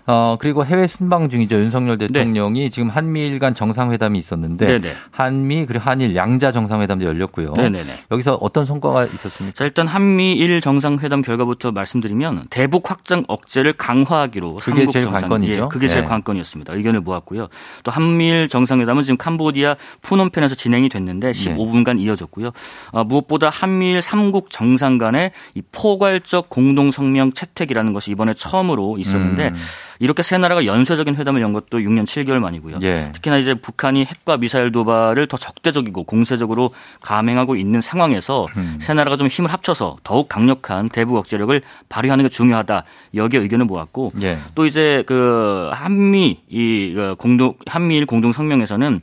[0.07, 1.57] 어, 그리고 해외 순방 중이죠.
[1.57, 2.07] 윤석열 네.
[2.07, 2.69] 대통령이 네.
[2.71, 4.95] 지금 한미일 간 정상회담이 있었는데 네네.
[5.11, 7.55] 한미 그리고 한일 양자 정상회담도 열렸고요.
[7.57, 8.05] 네네네.
[8.13, 9.55] 여기서 어떤 성과가 있었습니까?
[9.57, 15.53] 자, 일단 한미일 정상회담 결과부터 말씀드리면 대북 확장 억제를 강화하기로 그게 제일 정상, 관건이죠.
[15.53, 16.09] 예, 그게 제일 네.
[16.09, 16.73] 관건이었습니다.
[16.75, 17.49] 의견을 모았고요.
[17.83, 22.53] 또 한미일 정상회담은 지금 캄보디아 푸놈펜에서 진행이 됐는데 15분간 이어졌고요.
[22.93, 29.49] 어, 무엇보다 한미일 3국 정상 간의 이 포괄적 공동 성명 채택이라는 것이 이번에 처음으로 있었는데
[29.49, 29.55] 음.
[29.99, 32.79] 이렇게 세 나라가 연쇄적인 회담을 연 것도 6년 7개월 만이고요.
[32.83, 33.11] 예.
[33.15, 36.71] 특히나 이제 북한이 핵과 미사일 도발을 더 적대적이고 공세적으로
[37.01, 38.79] 감행하고 있는 상황에서 음.
[38.81, 42.85] 세 나라가 좀 힘을 합쳐서 더욱 강력한 대북 억제력을 발휘하는 게 중요하다.
[43.15, 44.39] 여기에 의견을 모았고 예.
[44.55, 49.01] 또 이제 그 한미 이그 공동 한미일 공동 성명에서는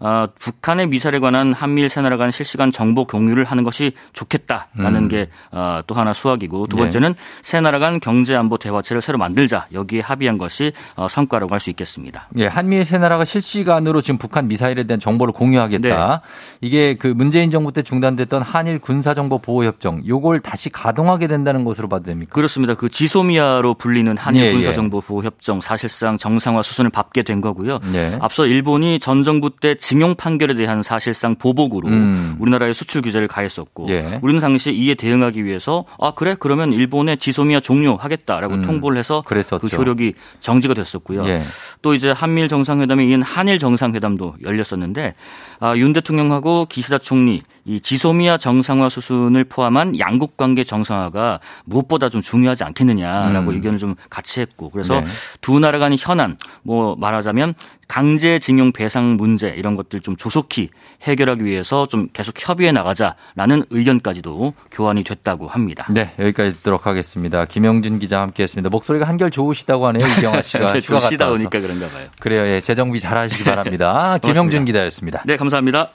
[0.00, 5.08] 어, 북한의 미사일에 관한 한미일 세 나라 간 실시간 정보 공유를 하는 것이 좋겠다라는 음.
[5.08, 7.18] 게또 어, 하나 수확이고 두 번째는 네.
[7.42, 11.70] 세 나라 간 경제 안보 대화체를 새로 만들자 여기에 합의한 것이 어, 성과라고 할 수
[11.70, 12.28] 있겠습니다.
[12.36, 15.88] 예, 한미일 세 나라가 실시간으로 지금 북한 미사일에 대한 정보를 공유하겠다.
[15.88, 16.20] 네.
[16.60, 21.88] 이게 그 문재인 정부 때 중단됐던 한일 군사정보 보호 협정 요걸 다시 가동하게 된다는 것으로
[21.88, 22.30] 봐도 됩니까?
[22.32, 22.74] 그렇습니다.
[22.74, 24.52] 그 지소미아로 불리는 한일 예, 예.
[24.52, 27.80] 군사정보 보호 협정 사실상 정상화 수순을 밟게 된 거고요.
[27.92, 28.16] 네.
[28.20, 32.34] 앞서 일본이 전 정부 때 징용 판결에 대한 사실상 보복으로 음.
[32.40, 34.18] 우리나라에 수출 규제를 가했었고 예.
[34.20, 38.62] 우리는 당시 이에 대응하기 위해서 아 그래 그러면 일본의 지소미아 종료하겠다라고 음.
[38.62, 39.64] 통보를 해서 그랬었죠.
[39.64, 41.28] 그 효력이 정지가 됐었고요.
[41.28, 41.40] 예.
[41.82, 45.14] 또 이제 한미일 정상회담에 이은 한일 정상회담도 열렸었는데
[45.60, 52.22] 아, 윤 대통령하고 기시다 총리 이 지소미아 정상화 수순을 포함한 양국 관계 정상화가 무엇보다 좀
[52.22, 53.54] 중요하지 않겠느냐라고 음.
[53.54, 55.06] 의견을 좀 같이 했고 그래서 네.
[55.40, 57.54] 두 나라 간의 현안 뭐 말하자면
[57.88, 60.70] 강제징용 배상 문제 이런 것들 좀 조속히
[61.02, 65.86] 해결하기 위해서 좀 계속 협의해 나가자라는 의견까지도 교환이 됐다고 합니다.
[65.90, 67.44] 네, 여기까지 듣도록 하겠습니다.
[67.44, 68.70] 김영준 기자 함께했습니다.
[68.70, 70.72] 목소리가 한결 좋으시다고 하네요, 이경아 씨가.
[70.74, 72.06] 네, 좀 쉬다 오니까 그런가 봐요.
[72.20, 74.18] 그래요, 예, 재정비 잘하시기 바랍니다.
[74.22, 75.22] 김영준 기자였습니다.
[75.26, 75.90] 네, 감사합니다.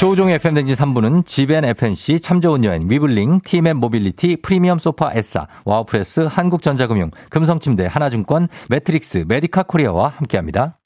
[0.00, 6.20] 조우종의 펨댕진 3부는 지벤 FNC, 참 좋은 여행, 위블링, 티맵 모빌리티, 프리미엄 소파 에싸, 와우프레스,
[6.20, 10.79] 한국전자금융, 금성침대, 하나증권, 매트릭스, 메디카 코리아와 함께합니다.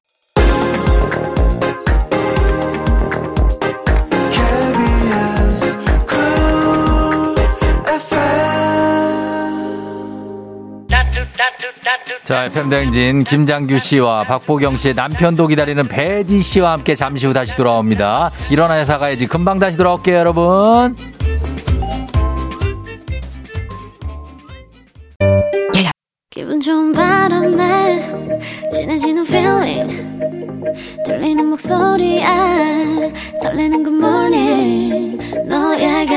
[12.23, 18.31] 자, 펨댕진 김장규 씨와 박보경 씨의 남편도 기다리는 배지 씨와 함께 잠시 후 다시 돌아옵니다.
[18.51, 19.27] 일어나 회사 가야지.
[19.27, 20.97] 금방 다시 돌아올게요, 여러분.
[26.31, 28.01] 기분 좋은 바람에
[28.73, 30.05] 진해지는 feeling
[31.07, 32.25] 들리는 목소리에
[33.41, 36.15] 설레는 good morning 너에게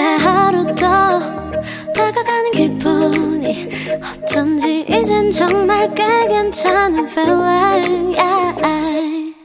[4.03, 9.35] 어쩐지 이젠 정말 꽤 괜찮은 feeling yeah.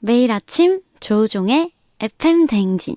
[0.00, 2.96] 매일 아침 조종의 FM 댕진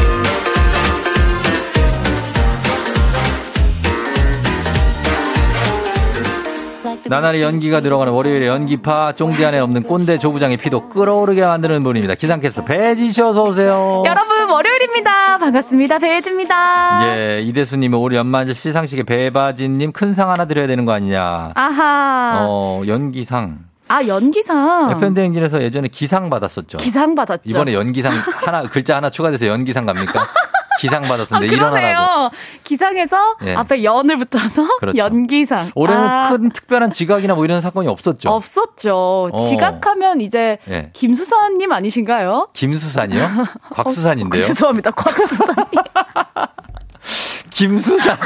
[7.07, 12.15] 나날이 연기가 들어가는 월요일에 연기파 쫑디 안에 없는 꼰대 조부장의 피도 끓어오르게 만드는 분입니다.
[12.15, 14.03] 기상캐스터 배지 씨 어서 오세요.
[14.05, 15.37] 여러분 월요일입니다.
[15.39, 15.99] 반갑습니다.
[15.99, 17.01] 배지입니다.
[17.17, 21.51] 예, 이대수님은 올 연말제 시상식에 배바지님 큰 상 하나 드려야 되는 거 아니냐.
[21.55, 22.45] 아하.
[22.47, 23.59] 어 연기상.
[23.87, 24.91] 아, 연기상.
[24.91, 26.77] FM대행진에서 예전에 기상 받았었죠.
[26.77, 27.41] 기상 받았죠.
[27.45, 28.11] 이번에 연기상
[28.45, 30.27] 하나, 글자 하나 추가돼서 연기상 갑니까?
[30.79, 32.35] 기상 받았었는데 아, 일어나라고.
[32.63, 33.55] 기상에서 예.
[33.55, 34.97] 앞에 연을 붙어서 그렇죠.
[34.97, 35.71] 연기상.
[35.75, 36.29] 올해는 아.
[36.29, 38.29] 큰 특별한 지각이나 뭐 이런 사건이 없었죠.
[38.29, 39.29] 없었죠.
[39.31, 39.37] 어.
[39.37, 40.89] 지각하면 이제 예.
[40.93, 42.49] 김수산님 아니신가요?
[42.53, 43.29] 김수산이요?
[43.71, 44.43] 곽수산인데요.
[44.43, 44.91] 어, 죄송합니다.
[44.91, 45.65] 곽수산님.
[47.51, 48.17] 김수산.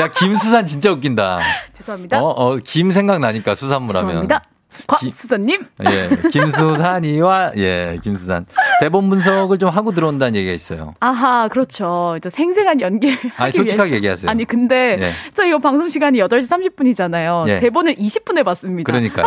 [0.00, 1.40] 야, 김수산 진짜 웃긴다.
[1.74, 2.20] 죄송합니다.
[2.20, 4.08] 어, 어, 김 생각나니까 수산물 하면.
[4.08, 4.42] 죄송합니다.
[4.86, 5.60] 곽수산님?
[5.84, 8.46] 예, 김수산이와, 예, 김수산.
[8.80, 10.94] 대본 분석을 좀 하고 들어온다는 얘기가 있어요.
[11.00, 12.16] 아하, 그렇죠.
[12.22, 13.16] 저 생생한 연기를.
[13.36, 13.96] 아니, 솔직하게 위해서.
[13.96, 14.30] 얘기하세요.
[14.30, 15.10] 아니, 근데, 예.
[15.34, 17.48] 저 이거 방송 시간이 8시 30분이잖아요.
[17.48, 17.58] 예.
[17.58, 18.90] 대본을 20분에 봤습니다.
[18.90, 19.26] 그러니까요.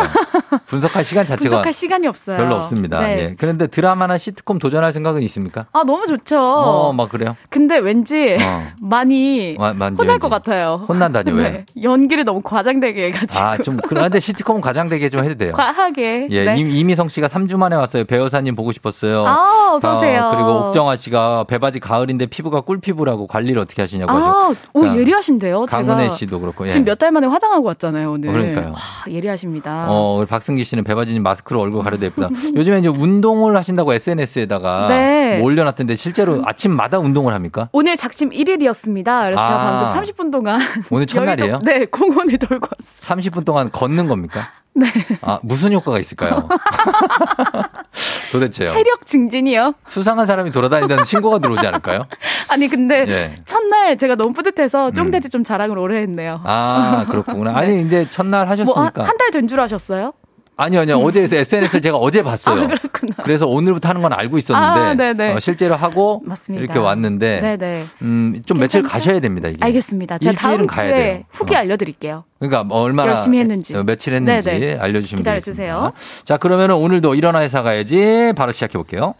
[0.66, 1.38] 분석할 시간 자체가.
[1.56, 2.36] 분석할 시간이 없어요.
[2.36, 3.00] 별로 없습니다.
[3.00, 3.18] 네.
[3.18, 3.34] 예.
[3.38, 5.66] 그런데 드라마나 시트콤 도전할 생각은 있습니까?
[5.72, 6.40] 아, 너무 좋죠.
[6.40, 7.36] 어, 막 그래요?
[7.48, 8.66] 근데 왠지 어.
[8.80, 10.18] 많이 마, 혼날 왠지.
[10.18, 10.84] 것 같아요.
[10.88, 11.42] 혼난다니, 왜?
[11.50, 11.66] 네.
[11.82, 13.42] 연기를 너무 과장되게 해가지고.
[13.44, 15.52] 아, 좀, 그런데 시트콤은 과장되게 좀 해도 돼요.
[15.54, 16.28] 과하게.
[16.30, 16.58] 예, 네.
[16.58, 18.04] 이미성 씨가 3주 만에 왔어요.
[18.04, 19.24] 배우사님 보고 싶었어요.
[19.26, 20.26] 아, 어서 오세요.
[20.26, 24.12] 어, 그리고 옥정아 씨가 배바지 가을인데 피부가 꿀피부라고 관리를 어떻게 하시냐고.
[24.12, 25.66] 아, 오 그러니까 예리하신데요.
[25.66, 26.64] 강은혜 씨도 그렇고.
[26.66, 26.68] 예.
[26.68, 28.28] 지금 몇 달 만에 화장하고 왔잖아요, 오늘.
[28.28, 28.68] 어, 그러니까요.
[28.72, 28.76] 와,
[29.10, 29.86] 예리하십니다.
[29.88, 32.28] 어, 박승기 씨는 배바지님 마스크로 얼굴 가려도 예쁘다.
[32.54, 35.38] 요즘에 이제 운동을 하신다고 SNS에다가 네.
[35.38, 37.70] 뭐 올려놨던데 실제로 아침마다 운동을 합니까?
[37.72, 39.24] 오늘 작심 1일이었습니다.
[39.24, 40.60] 그래서 아, 제가 방금 30분 동안
[40.90, 41.60] 오늘 첫날이에요?
[41.64, 43.20] 네, 공원을 돌고 왔어요.
[43.20, 44.50] 30분 동안 걷는 겁니까?
[44.74, 44.86] 네.
[45.22, 46.48] 아, 무슨 효과가 있을까요?
[48.32, 48.68] 도대체요.
[48.68, 49.74] 체력 증진이요?
[49.86, 52.06] 수상한 사람이 돌아다닌다는 신고가 들어오지 않을까요?
[52.48, 53.34] 아니, 근데 예.
[53.44, 55.30] 첫날 제가 너무 뿌듯해서 쫑대지 음.
[55.30, 56.40] 좀 자랑을 오래 했네요.
[56.44, 57.56] 아, 그렇구나.
[57.56, 57.80] 아니, 네.
[57.82, 58.92] 이제 첫날 하셨으니까.
[58.94, 60.12] 뭐, 한달 된 줄 아셨어요?
[60.60, 60.98] 아니요, 아니요.
[60.98, 62.64] 어제 SNS를 제가 어제 봤어요.
[62.64, 63.14] 아, 그렇구나.
[63.22, 66.62] 그래서 오늘부터 하는 건 알고 있었는데 아, 어, 실제로 하고 맞습니다.
[66.62, 67.86] 이렇게 왔는데 네네.
[68.02, 69.48] 음, 좀 며칠 가셔야 됩니다.
[69.48, 69.56] 이게.
[69.58, 70.18] 알겠습니다.
[70.18, 71.22] 제가 다음 가야 주에 돼요.
[71.30, 71.58] 후기 어.
[71.60, 72.24] 알려드릴게요.
[72.38, 74.76] 그러니까 뭐 얼마나 열심히 했는지 어, 며칠 했는지 네네.
[74.78, 75.92] 알려주시면 기다려주세요.
[75.94, 76.26] 되겠습니다.
[76.26, 79.14] 자, 그러면 오늘도 일어나 회사 가야지 바로 시작해 볼게요.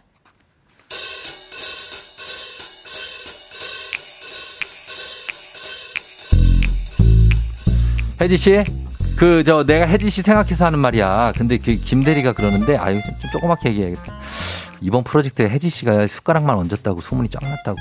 [8.21, 8.63] 혜지 씨.
[9.17, 11.33] 그, 저, 내가 혜지 씨 생각해서 하는 말이야.
[11.37, 14.13] 근데 그 김대리가 그러는데, 아유, 좀, 좀 조그맣게 얘기해야겠다.
[14.81, 17.77] 이번 프로젝트에 혜지 씨가 숟가락만 얹었다고 소문이 쫙 났다고.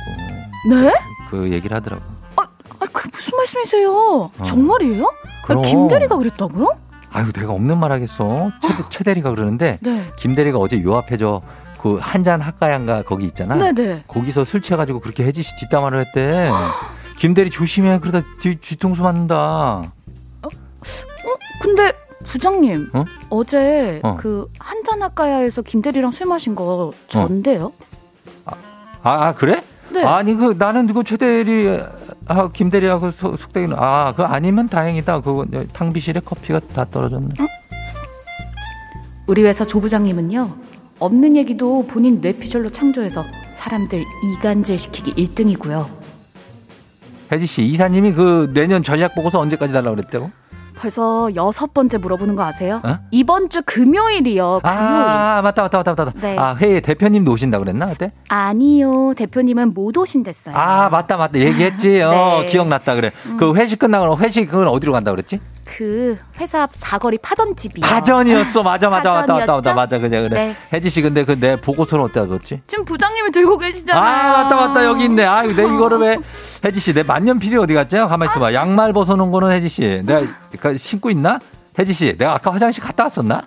[0.68, 0.92] 네?
[1.30, 2.02] 그 얘기를 하더라고.
[2.36, 3.90] 아, 아, 그 무슨 말씀이세요?
[4.38, 4.42] 어.
[4.44, 5.04] 정말이에요?
[5.48, 6.68] 아, 김대리가 그랬다고요?
[7.12, 8.50] 아유, 내가 없는 말 하겠어.
[8.62, 10.06] 최, 최 대리가 그러는데, 네.
[10.16, 11.40] 김대리가 어제 요 앞에 저
[11.80, 13.54] 그 한잔 학가양가 거기 있잖아.
[13.54, 13.72] 네네.
[13.72, 14.04] 네.
[14.06, 16.50] 거기서 술 취해가지고 그렇게 혜지 씨 뒷담화를 했대.
[17.16, 17.98] 김대리 조심해.
[17.98, 19.90] 그러다 뒤, 뒤통수 맞는다.
[21.60, 21.92] 근데
[22.24, 23.44] 부장님 어?
[23.44, 24.16] 제 어.
[24.18, 27.72] 그 한잔할까야에서 김대리랑 술 마신 거 전데요?
[28.46, 28.52] 어.
[29.02, 29.62] 아, 아, 그래?
[29.90, 30.04] 네.
[30.04, 31.80] 아니 그 나는 그 최대리
[32.28, 35.20] 아, 김대리하고 속대기는 아 그 아니면 다행이다.
[35.20, 37.28] 그거 탕비실에 커피가 다 떨어졌네.
[37.40, 37.48] 응?
[39.26, 40.54] 우리 회사 조 부장님은요
[40.98, 44.04] 없는 얘기도 본인 뇌피셜로 창조해서 사람들
[44.38, 45.88] 이간질 시키기 1등이고요.
[47.32, 50.30] 혜지 씨 이사님이 그 내년 전략 보고서 언제까지 달라고 그랬대요?
[50.80, 52.80] 벌써 여섯 번째 물어보는 거 아세요?
[52.82, 52.98] 어?
[53.10, 54.60] 이번 주 금요일이요.
[54.62, 55.06] 아, 금요일.
[55.06, 56.12] 아, 맞다, 맞다, 맞다, 맞다.
[56.18, 56.36] 네.
[56.38, 58.12] 아, 회의 대표님도 오신다 그랬나, 그때?
[58.28, 59.12] 아니요.
[59.14, 60.56] 대표님은 못 오신댔어요.
[60.56, 61.38] 아, 맞다, 맞다.
[61.38, 62.00] 얘기했지.
[62.00, 62.46] 어, 네.
[62.46, 63.10] 기억났다, 그래.
[63.26, 63.36] 음.
[63.36, 65.38] 그 회식 끝나고 회식은 어디로 간다 그랬지?
[65.76, 67.86] 그 회사 앞 사거리 파전집이요.
[67.86, 68.62] 파전이었어.
[68.62, 69.98] 맞아, 맞아, 맞다, 맞다, 맞다, 맞아.
[69.98, 70.28] 그래, 그래.
[70.28, 70.56] 네.
[70.72, 72.60] 혜지 씨, 근데 그 내 보고서는 어디다 뒀지?
[72.66, 74.02] 지금 부장님이 들고 계시잖아요.
[74.04, 74.84] 아, 맞다, 맞다.
[74.84, 75.24] 여기 있네.
[75.24, 76.18] 아유, 내 이거를 왜.
[76.64, 78.08] 혜지 씨, 내 만년필이 어디 갔죠?
[78.08, 78.52] 가만히 있어봐.
[78.52, 80.02] 양말 벗어놓은 거는 혜지 씨.
[80.04, 80.22] 내가
[80.76, 81.38] 신고 있나?
[81.78, 83.42] 혜지 씨, 내가 아까 화장실 갔다 왔었나?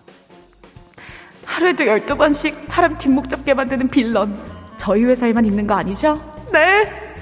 [1.45, 4.35] 하루에도 12번씩 사람 뒷목 잡게 만드는 빌런.
[4.77, 6.19] 저희 회사에만 있는 거 아니죠?
[6.51, 7.12] 네.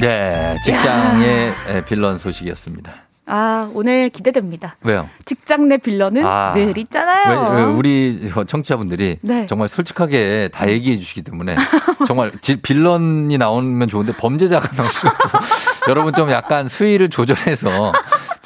[0.00, 1.84] 네, 직장의 야.
[1.84, 2.92] 빌런 소식이었습니다.
[3.26, 4.74] 아, 오늘 기대됩니다.
[4.82, 5.08] 왜요?
[5.24, 7.50] 직장 내 빌런은 아, 늘 있잖아요.
[7.50, 9.46] 왜, 왜 우리 청취자분들이 네.
[9.46, 11.54] 정말 솔직하게 다 얘기해 주시기 때문에
[12.08, 12.32] 정말
[12.62, 15.38] 빌런이 나오면 좋은데 범죄자가 나올 수 있어서
[15.88, 17.92] 여러분 좀 약간 수위를 조절해서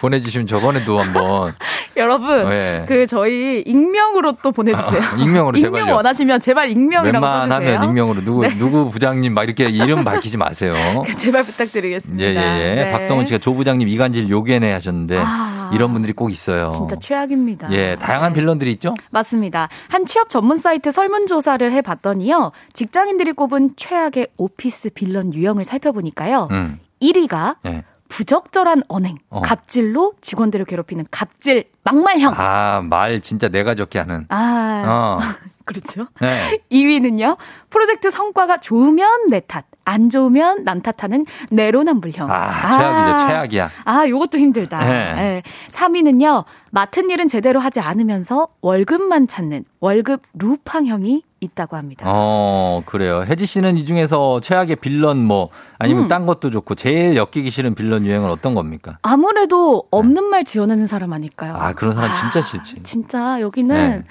[0.04, 1.54] 보내주시면 저번에도 한번
[1.96, 2.84] 여러분 네.
[2.86, 5.00] 그 저희 익명으로 또 보내주세요.
[5.00, 7.88] 아, 익명으로 제발 익명 원하시면 제발 익명이라고 웬만하면 써주세요.
[7.88, 8.58] 익명으로 누구 네.
[8.58, 10.74] 누구 부장님 막 이렇게 이름 밝히지 마세요.
[11.16, 12.22] 제발 부탁드리겠습니다.
[12.22, 12.36] 예예예.
[12.38, 12.84] 예, 예.
[12.84, 12.92] 네.
[12.92, 16.70] 박성훈 씨가 조 부장님 이간질 요괴네 하셨는데 아, 이런 분들이 꼭 있어요.
[16.70, 17.72] 진짜 최악입니다.
[17.72, 18.40] 예, 다양한 네.
[18.40, 18.94] 빌런들이 있죠.
[19.10, 19.68] 맞습니다.
[19.88, 26.48] 한 취업 전문 사이트 설문조사를 해봤더니요, 직장인들이 꼽은 최악의 오피스 빌런 유형을 살펴보니까요.
[26.50, 26.78] 음.
[27.00, 27.84] 1위가 예.
[28.08, 29.40] 부적절한 언행, 어.
[29.40, 32.34] 갑질로 직원들을 괴롭히는 갑질 막말형.
[32.36, 34.26] 아, 말 진짜 내가 적게 하는.
[34.28, 35.20] 아, 어.
[35.64, 36.08] 그렇죠.
[36.20, 36.60] 네.
[36.70, 37.36] 2위는요,
[37.70, 42.30] 프로젝트 성과가 좋으면 내 탓, 안 좋으면 남 탓하는 내로남불형.
[42.30, 43.70] 아, 최악이죠, 아, 최악이야.
[43.84, 44.78] 아, 요것도 힘들다.
[44.84, 45.14] 네.
[45.14, 45.42] 네.
[45.70, 52.06] 3위는요, 맡은 일은 제대로 하지 않으면서 월급만 찾는 월급 루팡형이 있다고 합니다.
[52.08, 53.24] 어, 그래요.
[53.28, 56.08] 혜지 씨는 이 중에서 최악의 빌런 뭐 아니면 음.
[56.08, 58.98] 딴 것도 좋고 제일 엮이기 싫은 빌런 유행은 어떤 겁니까?
[59.02, 60.28] 아무래도 없는 네.
[60.30, 61.54] 말 지어내는 사람 아닐까요?
[61.54, 62.82] 아, 그런 사람 진짜 싫지.
[62.82, 64.04] 진짜 여기는 네.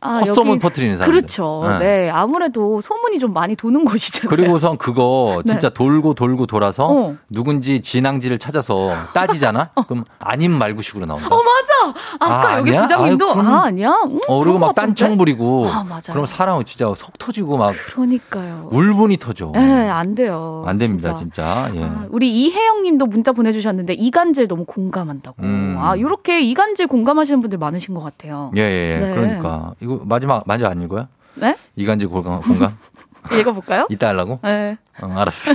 [0.00, 1.10] 아, 헛소문 퍼뜨리는 사람.
[1.10, 1.64] 그렇죠.
[1.66, 1.78] 네.
[1.78, 2.10] 네.
[2.10, 4.28] 아무래도 소문이 좀 많이 도는 곳이잖아요.
[4.28, 5.52] 그리고선 그거 네.
[5.52, 5.74] 진짜 네.
[5.74, 7.16] 돌고 돌고 돌아서 어.
[7.28, 9.70] 누군지 진앙지를 찾아서 따지잖아?
[9.74, 9.82] 어.
[9.82, 11.26] 그럼 아님 말고식으로 나온다.
[11.26, 11.98] 어, 맞아.
[12.20, 12.82] 아까 아, 여기 아니야?
[12.82, 13.94] 부장님도 아유, 아, 아니야?
[14.06, 15.66] 응, 어, 그리고 막 딴청 부리고.
[15.68, 16.12] 아, 맞아.
[16.12, 17.74] 그럼 사람은 진짜 속 터지고 막.
[17.86, 18.68] 그러니까요.
[18.70, 19.50] 울분이 터져.
[19.54, 20.62] 네, 안 돼요.
[20.66, 21.28] 안 됩니다, 진짜.
[21.28, 21.70] 진짜.
[21.74, 21.84] 예.
[21.84, 25.42] 아, 우리 이혜영 님도 문자 보내주셨는데 이간질 너무 공감한다고.
[25.42, 25.76] 음.
[25.80, 28.52] 아, 요렇게 이간질 공감하시는 분들 많으신 것 같아요.
[28.56, 29.06] 예, 예, 예.
[29.06, 29.14] 네.
[29.14, 29.72] 그러니까.
[29.88, 31.08] 이거 마지막 마지막 안 읽어요?
[31.34, 31.56] 네?
[31.76, 32.76] 이간질 공감 공감?
[33.32, 33.86] 읽어볼까요?
[33.88, 34.38] 이따 하려고?
[34.42, 34.76] 네.
[35.00, 35.52] 어, 알았어.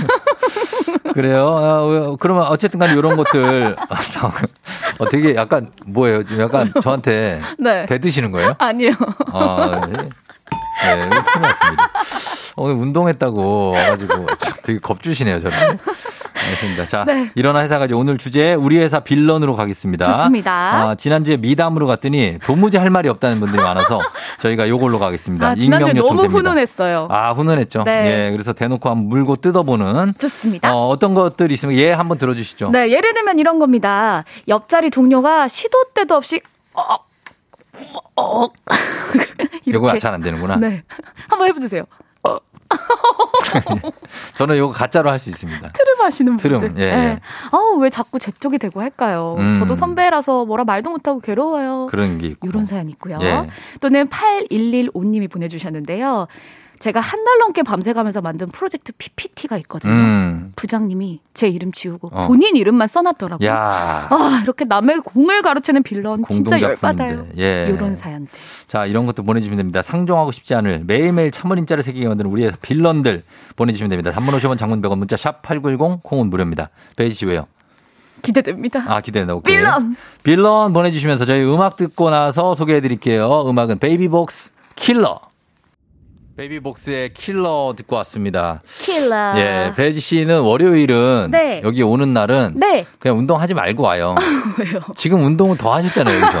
[1.14, 1.44] 그래요?
[1.46, 3.76] 어, 그러면 어쨌든 간에 이런 것들.
[4.98, 6.24] 어, 되게 약간 뭐예요?
[6.24, 7.86] 지금 약간 저한테 네.
[7.86, 8.54] 대드시는 거예요?
[8.58, 8.90] 아니요.
[9.32, 9.96] 아, 네.
[10.82, 11.90] 네, 큰일 났습니다.
[12.56, 14.26] 오늘 운동했다고 가지고
[14.64, 15.78] 되게 겁주시네요, 저는.
[16.34, 16.88] 알겠습니다.
[16.88, 17.30] 자, 네.
[17.34, 20.04] 일어나 회사 가지 오늘 주제 우리 회사 빌런으로 가겠습니다.
[20.04, 20.52] 좋습니다.
[20.52, 24.00] 아, 지난주에 미담으로 갔더니 도무지 할 말이 없다는 분들이 많아서
[24.40, 25.48] 저희가 요걸로 가겠습니다.
[25.50, 26.38] 아, 지난주에 너무 됩니다.
[26.38, 27.08] 훈훈했어요.
[27.10, 27.84] 아, 훈훈했죠.
[27.84, 28.26] 네.
[28.26, 30.14] 예, 그래서 대놓고 한번 물고 뜯어보는.
[30.18, 30.74] 좋습니다.
[30.74, 32.70] 어, 어떤 것들이 있으면 예 한번 들어주시죠.
[32.70, 34.24] 네, 예를 들면 이런 겁니다.
[34.48, 36.40] 옆자리 동료가 시도 때도 없이
[36.74, 36.96] 어,
[38.16, 38.48] 어,
[39.66, 40.56] 이거 잘안 되는구나.
[40.56, 40.82] 네.
[41.28, 41.84] 한번 해보세요.
[44.36, 45.72] 저는 이거 가짜로 할 수 있습니다.
[45.72, 46.58] 트름 하시는 분들.
[46.58, 46.82] 트름, 예.
[46.82, 46.96] 예.
[46.96, 47.20] 네.
[47.50, 49.36] 아우, 왜 자꾸 제 쪽이 되고 할까요?
[49.38, 49.54] 음.
[49.56, 51.86] 저도 선배라서 뭐라 말도 못하고 괴로워요.
[51.90, 52.46] 그런 게 있고.
[52.46, 53.18] 이런 사연 있고요.
[53.22, 53.48] 예.
[53.80, 56.26] 또는 8115님이 보내주셨는데요.
[56.84, 59.94] 제가 한 달 넘게 밤새가면서 만든 프로젝트 PPT가 있거든요.
[59.94, 60.52] 음.
[60.56, 62.26] 부장님이 제 이름 지우고 어.
[62.26, 63.48] 본인 이름만 써놨더라고요.
[63.48, 64.06] 야.
[64.10, 67.28] 아, 이렇게 남의 공을 가르치는 빌런 진짜 열받아요.
[67.38, 67.66] 예.
[67.70, 68.30] 이런 사연들.
[68.68, 69.80] 자, 이런 것도 보내주시면 됩니다.
[69.80, 73.22] 상종하고 싶지 않을 매일매일 참을인자를 새기게 만드는 우리의 빌런들
[73.56, 74.12] 보내주시면 됩니다.
[74.12, 76.68] 단문 50원 장문 100원 문자 샵 8910 콩은 무료입니다.
[76.96, 77.46] 배지 씨 왜요?
[78.20, 78.84] 기대됩니다.
[78.86, 79.34] 아, 기대된다.
[79.34, 79.56] 오케이.
[79.56, 79.96] 빌런!
[80.22, 83.48] 빌런 보내주시면서 저희 음악 듣고 나서 소개해드릴게요.
[83.48, 85.20] 음악은 베이비복스 킬러.
[86.36, 88.60] 베이비복스의 킬러 듣고 왔습니다.
[88.66, 89.34] 킬러.
[89.38, 91.60] 예, 배지 씨는 월요일은 네.
[91.64, 92.86] 여기 오는 날은 네.
[92.98, 94.16] 그냥 운동하지 말고 와요.
[94.58, 94.80] 왜요?
[94.96, 96.38] 지금 운동은 더 하셨잖아요, 여기서.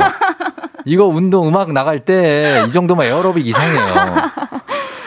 [0.86, 3.86] 이거 운동 음악 나갈 때 이 정도면 에어로빅 이상해요.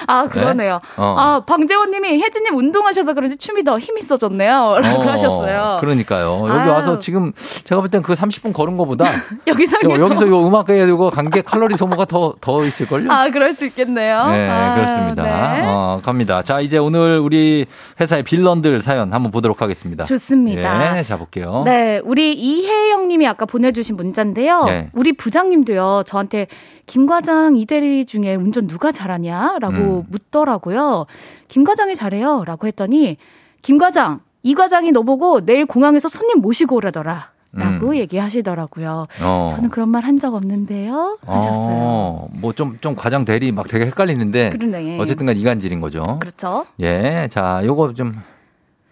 [0.07, 0.29] 아, 네?
[0.29, 0.73] 그러네요.
[0.83, 0.89] 네?
[0.97, 1.15] 어.
[1.17, 4.79] 아, 방재원 님이 혜진님 운동하셔서 그런지 춤이 더 힘이 있어졌네요.
[4.81, 5.77] 라고 어, 하셨어요.
[5.79, 6.45] 그러니까요.
[6.47, 6.69] 여기 아유.
[6.71, 7.33] 와서 지금
[7.63, 9.05] 제가 볼 땐 그 30분 걸은 거보다
[9.47, 13.11] 여기서 여기서 요 음악 해야 되고 관계 칼로리 소모가 더, 더 있을걸요?
[13.11, 14.27] 아, 그럴 수 있겠네요.
[14.27, 15.23] 네, 아, 그렇습니다.
[15.23, 15.65] 네.
[15.67, 16.41] 어, 갑니다.
[16.43, 17.65] 자, 이제 오늘 우리
[17.99, 20.05] 회사의 빌런들 사연 한번 보도록 하겠습니다.
[20.05, 20.93] 좋습니다.
[20.93, 21.63] 네, 자 볼게요.
[21.65, 24.63] 네, 우리 이혜영 님이 아까 보내주신 문자인데요.
[24.65, 24.89] 네.
[24.93, 26.47] 우리 부장님도요, 저한테
[26.87, 30.03] 김 과장 이 대리 중에 운전 누가 잘하냐 라고 음.
[30.09, 31.05] 묻더라고요.
[31.47, 33.17] 김 과장이 잘해요 라고 했더니
[33.61, 37.31] 김 과장 이 과장이 너보고 내일 공항에서 손님 모시고 오라더라.
[37.53, 37.95] 라고 음.
[37.95, 39.07] 얘기하시더라고요.
[39.21, 39.47] 어.
[39.51, 41.17] 저는 그런 말 한 적 없는데요.
[41.25, 41.77] 하셨어요.
[41.79, 44.99] 어, 뭐좀 좀 과장 대리 막 되게 헷갈리는데 그러네.
[44.99, 46.03] 어쨌든 간 이간질인 거죠.
[46.19, 46.65] 그렇죠.
[46.81, 47.27] 예.
[47.31, 48.13] 자, 요거 좀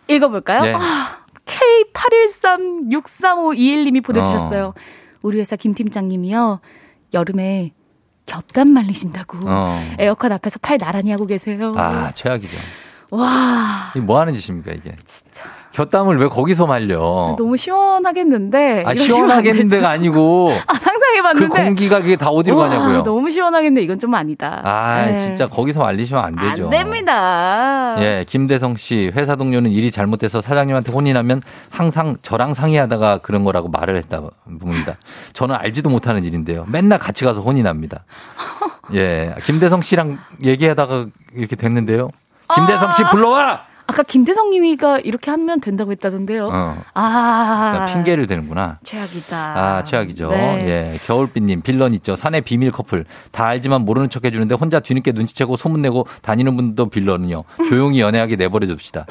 [0.07, 0.61] 읽어 볼까요?
[0.63, 0.73] 네.
[0.73, 0.79] 아,
[1.45, 4.67] K81363521님이 보내 주셨어요.
[4.67, 4.73] 어.
[5.21, 6.59] 우리 회사 김 팀장님이요.
[7.13, 7.71] 여름에
[8.25, 9.95] 곁감 말리신다고 어.
[9.99, 11.73] 에어컨 앞에서 팔 나란히 하고 계세요.
[11.75, 12.57] 아 최악이죠.
[13.11, 13.91] 와.
[13.95, 14.95] 이게 뭐 하는 짓입니까 이게?
[15.05, 15.45] 진짜.
[15.75, 17.35] 곁담을 왜 거기서 말려?
[17.37, 18.85] 너무 시원하겠는데.
[18.87, 20.53] 아, 시원하겠는데가 아니고.
[20.67, 21.47] 아, 상상해봤는데.
[21.49, 23.03] 그 공기가 그게 다 어디로 우와, 가냐고요?
[23.03, 24.61] 너무 시원하겠는데 이건 좀 아니다.
[24.63, 25.19] 아, 네.
[25.19, 26.65] 진짜 거기서 말리시면 안 되죠.
[26.65, 27.97] 안 됩니다.
[27.99, 33.67] 예, 김대성 씨, 회사 동료는 일이 잘못돼서 사장님한테 혼이 나면 항상 저랑 상의하다가 그런 거라고
[33.67, 34.95] 말을 했다 봅니다.
[35.33, 36.65] 저는 알지도 못하는 일인데요.
[36.69, 38.05] 맨날 같이 가서 혼이 납니다.
[38.95, 42.07] 예, 김대성 씨랑 얘기하다가 이렇게 됐는데요.
[42.55, 43.74] 김대성 씨 불러와!
[43.87, 46.49] 아까 김대성 님이가 이렇게 하면 된다고 했다던데요.
[46.51, 46.75] 어.
[46.93, 47.71] 아.
[47.73, 48.79] 그러니까 핑계를 대는구나.
[48.83, 49.37] 최악이다.
[49.37, 50.29] 아, 최악이죠.
[50.31, 50.93] 네.
[50.93, 50.97] 예.
[51.05, 52.15] 겨울빛님, 빌런 있죠.
[52.15, 53.05] 사내 비밀 커플.
[53.31, 57.43] 다 알지만 모르는 척 해주는데 혼자 뒤늦게 눈치채고 소문내고 다니는 분도 빌런은요.
[57.69, 59.05] 조용히 연애하게 내버려 줍시다.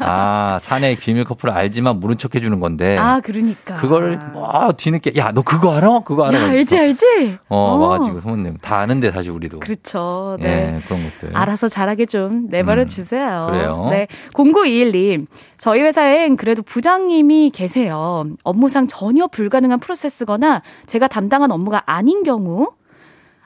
[0.00, 2.98] 아, 사내 비밀 커플 알지만 모르는 척 해주는 건데.
[2.98, 3.74] 아, 그러니까.
[3.76, 6.00] 그걸 뭐 뒤늦게, 야, 너 그거 알아?
[6.04, 6.38] 그거 알아?
[6.38, 7.38] 야, 알지, 알지?
[7.48, 7.76] 어, 어.
[7.78, 8.58] 와가지고 소문내면.
[8.60, 9.60] 다 아는데, 사실 우리도.
[9.60, 10.36] 그렇죠.
[10.40, 10.76] 네.
[10.76, 11.30] 예, 그런 것들.
[11.32, 13.48] 알아서 잘하게 좀 내버려 음, 주세요.
[13.50, 13.88] 그래요.
[13.90, 14.06] 네.
[14.34, 15.26] 0921님,
[15.58, 18.24] 저희 회사엔 그래도 부장님이 계세요.
[18.44, 22.68] 업무상 전혀 불가능한 프로세스거나 제가 담당한 업무가 아닌 경우,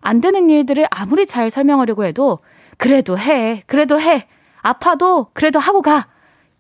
[0.01, 2.39] 안 되는 일들을 아무리 잘 설명하려고 해도,
[2.79, 4.27] 그래도 해, 그래도 해,
[4.62, 6.07] 아파도 그래도 하고 가.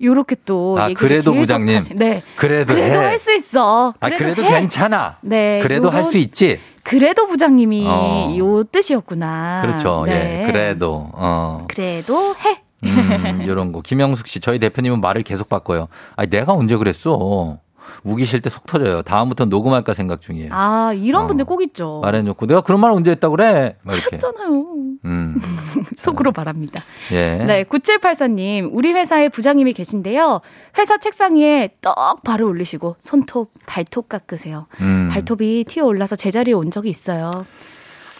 [0.02, 1.76] 요렇게 또 아, 그래도 부장님.
[1.76, 2.22] 하시, 네.
[2.34, 3.94] 그래도 그래도 할 수 있어.
[4.00, 5.16] 아, 그래도, 그래도 괜찮아.
[5.22, 5.60] 네.
[5.62, 6.58] 그래도 할 수 있지.
[6.82, 8.34] 그래도 부장님이 어.
[8.36, 9.62] 요 뜻이었구나.
[9.64, 10.04] 그렇죠.
[10.08, 10.10] 예.
[10.10, 10.42] 네.
[10.42, 10.46] 예.
[10.52, 11.66] 그래도 어.
[11.70, 12.63] 그래도 해.
[12.84, 13.80] 음, 이런 거.
[13.80, 15.88] 김영숙 씨, 저희 대표님은 말을 계속 바꿔요.
[16.16, 17.58] 아니, 내가 언제 그랬어?
[18.02, 19.02] 우기실 때 속 터져요.
[19.02, 20.48] 다음부터 녹음할까 생각 중이에요.
[20.52, 21.26] 아, 이런 어.
[21.26, 22.00] 분들 꼭 있죠.
[22.02, 23.76] 말해놓고, 내가 그런 말 언제 했다 그래?
[23.84, 24.66] 하셨잖아요.
[25.04, 25.34] 음.
[25.96, 26.82] 속으로 말합니다.
[27.12, 27.36] 예.
[27.36, 30.40] 네, 9784님, 우리 회사에 부장님이 계신데요.
[30.78, 34.66] 회사 책상 위에 떡 발을 올리시고, 손톱, 발톱 깎으세요.
[34.80, 35.08] 음.
[35.12, 37.30] 발톱이 튀어 올라서 제자리에 온 적이 있어요.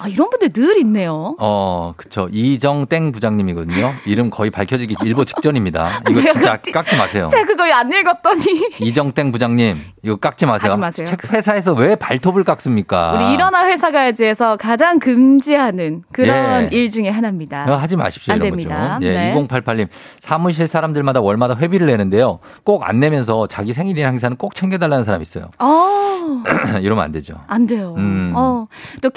[0.04, 1.34] 아, 이런 분들 늘 있네요.
[1.38, 2.28] 어, 그쵸.
[2.30, 3.90] 이정땡 부장님이거든요.
[4.04, 6.00] 이름 거의 밝혀지기 일보 직전입니다.
[6.10, 7.28] 이거 진짜 그, 깎지 마세요.
[7.30, 8.68] 제가 그거 안 읽었더니.
[8.80, 10.72] 이정땡 부장님, 이거 깎지 마세요.
[10.72, 11.06] 하지 마세요.
[11.06, 13.12] 책 회사에서 왜 발톱을 깎습니까?
[13.14, 16.76] 우리 일어나 회사 가야지 해서 가장 금지하는 그런 예.
[16.76, 17.64] 일 중에 하나입니다.
[17.78, 18.34] 하지 마십시오.
[18.34, 18.98] 안 됩니다.
[19.02, 19.34] 예, 네.
[19.34, 19.88] 2088님,
[20.20, 22.40] 사무실 사람들마다 월마다 회비를 내는데요.
[22.62, 25.48] 꼭 안 내면서 자기 생일이나 행사는 꼭 챙겨달라는 사람이 있어요.
[25.58, 26.42] 어.
[26.82, 27.36] 이러면 안 되죠.
[27.46, 27.94] 안 돼요.
[27.96, 28.32] 음.
[28.34, 28.66] 어.
[29.00, 29.08] 또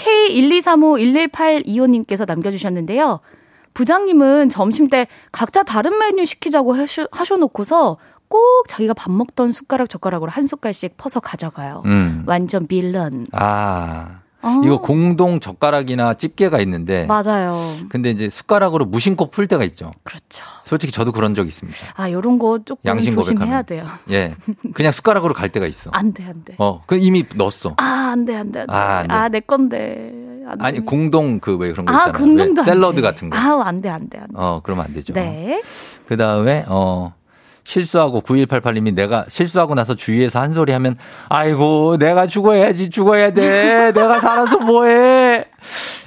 [0.79, 3.19] K123511825님께서 남겨주셨는데요.
[3.73, 7.97] 부장님은 점심 때 각자 다른 메뉴 시키자고 하셔, 하셔 놓고서
[8.27, 11.83] 꼭 자기가 밥 먹던 숟가락 젓가락으로 한 숟갈씩 퍼서 가져가요.
[11.85, 12.23] 음.
[12.25, 13.25] 완전 빌런.
[13.31, 14.21] 아.
[14.41, 14.61] 어.
[14.63, 17.75] 이거 공동 젓가락이나 집게가 있는데 맞아요.
[17.89, 19.91] 근데 이제 숟가락으로 무심코 풀 때가 있죠.
[20.03, 20.45] 그렇죠.
[20.63, 21.77] 솔직히 저도 그런 적 있습니다.
[21.95, 23.85] 아, 요런 거 조금 양심 조심해야 돼요.
[24.11, 24.35] 예.
[24.73, 25.89] 그냥 숟가락으로 갈 때가 있어.
[25.91, 26.55] 안 돼, 안 돼.
[26.59, 27.75] 어, 그 이미 넣었어.
[27.77, 28.73] 아, 안 돼, 안 돼, 안 돼.
[28.73, 29.13] 아, 안 돼.
[29.13, 30.36] 아, 내 건데.
[30.59, 32.13] 아니, 공동 그 왜 그런 거 아, 있잖아요.
[32.13, 33.37] 아, 공동도 샐러드 같은 거.
[33.37, 34.33] 아, 안 돼, 안 돼, 안 돼.
[34.35, 35.13] 어, 그러면 안 되죠.
[35.13, 35.61] 네.
[36.07, 37.13] 그 다음에 어
[37.63, 40.95] 실수하고 9188님이 내가 실수하고 나서 주위에서 한 소리 하면
[41.27, 45.45] 아이고 내가 죽어야지 죽어야 돼 내가 살아서 뭐해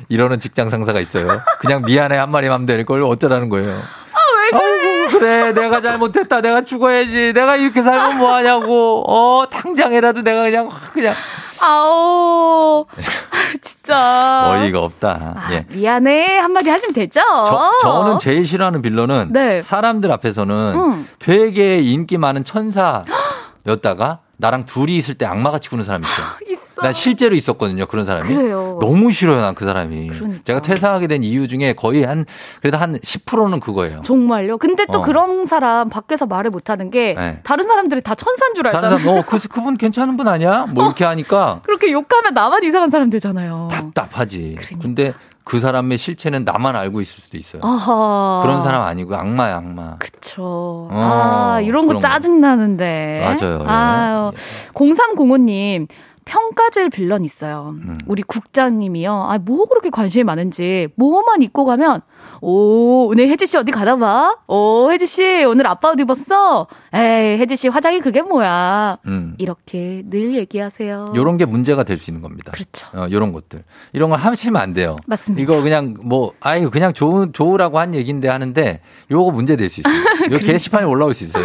[0.09, 1.29] 이러는 직장 상사가 있어요.
[1.61, 3.69] 그냥 미안해 한 마리 하면 될걸 어쩌라는 거예요.
[3.73, 4.63] 아, 왜 그래?
[4.63, 10.69] 아이고, 그래 내가 잘못했다 내가 죽어야지 내가 이렇게 살면 뭐 하냐고 어 당장이라도 내가 그냥
[10.95, 11.15] 그냥
[11.61, 12.87] 아오,
[13.63, 14.51] 진짜.
[14.63, 15.35] 어이가 없다.
[15.37, 15.67] 아, 예.
[15.73, 16.39] 미안해.
[16.39, 17.21] 한마디 하시면 되죠?
[17.21, 19.63] 저, 저는 제일 싫어하는 빌런은 네.
[19.63, 21.09] 사람들 앞에서는 음.
[21.19, 26.27] 되게 인기 많은 천사였다가 나랑 둘이 있을 때 악마같이 구는 사람이 있어요.
[26.51, 26.83] 있어.
[26.83, 27.85] 난 실제로 있었거든요.
[27.87, 28.35] 그런 사람이.
[28.35, 28.79] 그래요.
[28.81, 29.41] 너무 싫어요.
[29.41, 30.09] 난 그 사람이.
[30.09, 30.43] 그러니까.
[30.45, 32.25] 제가 퇴사하게 된 이유 중에 거의 한
[32.63, 34.01] 그래도 한 10%는 그거예요.
[34.03, 34.57] 정말요?
[34.59, 35.03] 근데 또 어.
[35.03, 37.41] 그런 사람 밖에서 말을 못 하는 게 네.
[37.43, 38.91] 다른 사람들이 다 천사인 줄 알잖아요.
[38.91, 40.67] 다른 사람, 어, 그, 그분 괜찮은 분 아니야?
[40.71, 41.61] 뭐 이렇게 하니까.
[41.67, 43.69] 그렇게 욕하면 나만 이상한 사람 되잖아요.
[43.71, 44.57] 답답하지.
[44.59, 44.79] 그러니까.
[44.83, 45.13] 근데
[45.51, 47.61] 그 사람의 실체는 나만 알고 있을 수도 있어요.
[47.65, 48.39] 아하.
[48.45, 49.97] 그런 사람 아니고 악마야, 악마.
[49.99, 50.87] 그쵸.
[50.89, 53.21] 어, 아, 이런 거 짜증 나는데.
[53.25, 53.65] 맞아요.
[53.67, 54.31] 아유.
[54.33, 54.71] 예.
[54.73, 55.89] 0305님,
[56.25, 57.75] 평가질 빌런 있어요.
[57.75, 57.97] 음.
[58.07, 59.13] 우리 국장님이요.
[59.13, 62.03] 아, 뭐 그렇게 관심이 많은지, 뭐만 입고 가면,
[62.43, 64.37] 오, 오늘 혜지 씨 어디 가나 봐?
[64.47, 66.67] 오, 혜지 씨 오늘 아빠 옷 입었어?
[66.95, 68.99] 에이, 혜지 씨 화장이 그게 뭐야?
[69.07, 69.35] 음.
[69.39, 71.13] 이렇게 늘 얘기하세요.
[71.15, 72.51] 요런 게 문제가 될 수 있는 겁니다.
[72.53, 72.87] 그렇죠.
[72.97, 73.63] 어, 요런 것들.
[73.93, 74.97] 이런 걸 하시면 안 돼요.
[75.07, 75.43] 맞습니다.
[75.43, 78.81] 이거 그냥 뭐, 아유, 그냥 좋, 좋으라고 한 얘기인데 하는데,
[79.11, 79.93] 요거 문제 될 수 있어요.
[80.33, 81.45] 요 게시판에 올라올 수 있어요.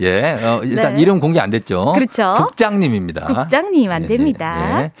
[0.00, 0.32] 예.
[0.42, 1.00] 어, 일단 네.
[1.00, 1.92] 이름 공개 안 됐죠.
[1.94, 2.32] 그렇죠.
[2.36, 3.26] 국장님입니다.
[3.26, 4.78] 국장님 안 네, 네, 됩니다.
[4.80, 4.92] 네,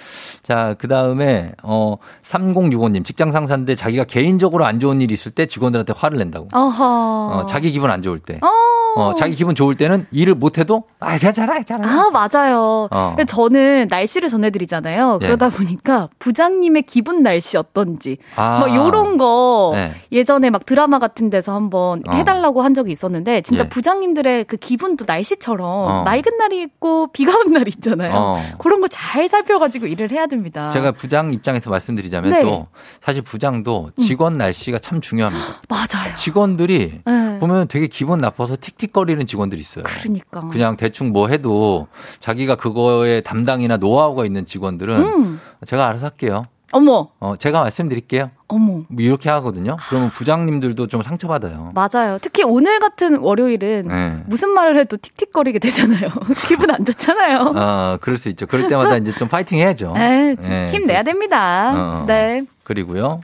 [0.42, 5.92] 자, 그 다음에, 어, 3065님, 직장 상사인데 자기가 개인적으로 안 좋은 일이 있을 때 직원들한테
[5.96, 6.48] 화를 낸다고.
[6.52, 6.84] 어허.
[6.84, 8.40] 어, 자기 기분 안 좋을 때.
[8.42, 8.48] 어.
[8.96, 11.86] 어, 자기 기분 좋을 때는 일을 못해도, 아, 괜찮아, 괜찮아.
[11.86, 12.88] 아, 맞아요.
[12.90, 13.16] 어.
[13.26, 15.18] 저는 날씨를 전해드리잖아요.
[15.22, 15.26] 예.
[15.26, 18.16] 그러다 보니까 부장님의 기분 날씨 어떤지.
[18.36, 18.58] 아.
[18.58, 19.92] 뭐, 요런 거 네.
[20.12, 22.12] 예전에 막 드라마 같은 데서 한번 어.
[22.12, 23.68] 해달라고 한 적이 있었는데, 진짜 예.
[23.68, 26.02] 부장님들의 그 기분도 날씨처럼 어.
[26.04, 28.12] 맑은 날이 있고 비가 오는 날이 있잖아요.
[28.14, 28.42] 어.
[28.58, 30.70] 그런 거 잘 살펴가지고 일을 해야 됩니다.
[30.70, 32.42] 제가 부장 입장에서 말씀드리자면 네.
[32.42, 32.66] 또,
[33.02, 34.38] 사실 부장도 직원 음.
[34.38, 35.44] 날씨가 참 중요합니다.
[35.68, 36.14] 맞아요.
[36.16, 37.38] 직원들이 네.
[37.38, 39.84] 보면 되게 기분 나빠서 틱틱 거리는 직원들이 있어요.
[39.84, 40.40] 그러니까.
[40.48, 41.88] 그냥 대충 뭐 해도
[42.20, 45.40] 자기가 그거에 담당이나 노하우가 있는 직원들은 음.
[45.66, 46.46] 제가 알아서 할게요.
[46.72, 47.08] 어머.
[47.20, 48.30] 어, 제가 말씀드릴게요.
[48.48, 48.82] 어머.
[48.88, 49.76] 뭐 이렇게 하거든요.
[49.88, 51.72] 그러면 부장님들도 좀 상처받아요.
[51.74, 52.18] 맞아요.
[52.20, 54.22] 특히 오늘 같은 월요일은 네.
[54.26, 56.10] 무슨 말을 해도 틱틱거리게 되잖아요.
[56.48, 57.38] 기분 안 좋잖아요.
[57.56, 58.46] 어, 그럴 수 있죠.
[58.46, 59.92] 그럴 때마다 이제 좀 파이팅 해야죠.
[59.94, 61.72] 네, 네 힘내야 됩니다.
[61.72, 62.06] 어, 어.
[62.06, 62.44] 네.
[62.64, 63.20] 그리고요.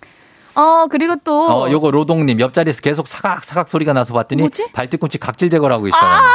[0.54, 1.48] 어, 그리고 또.
[1.48, 4.42] 어, 요거 로동님 옆자리에서 계속 사각, 사각 소리가 나서 봤더니.
[4.42, 4.72] 뭐지?
[4.72, 6.00] 발뒤꿈치 각질 제거를 하고 있어요.
[6.02, 6.30] 아~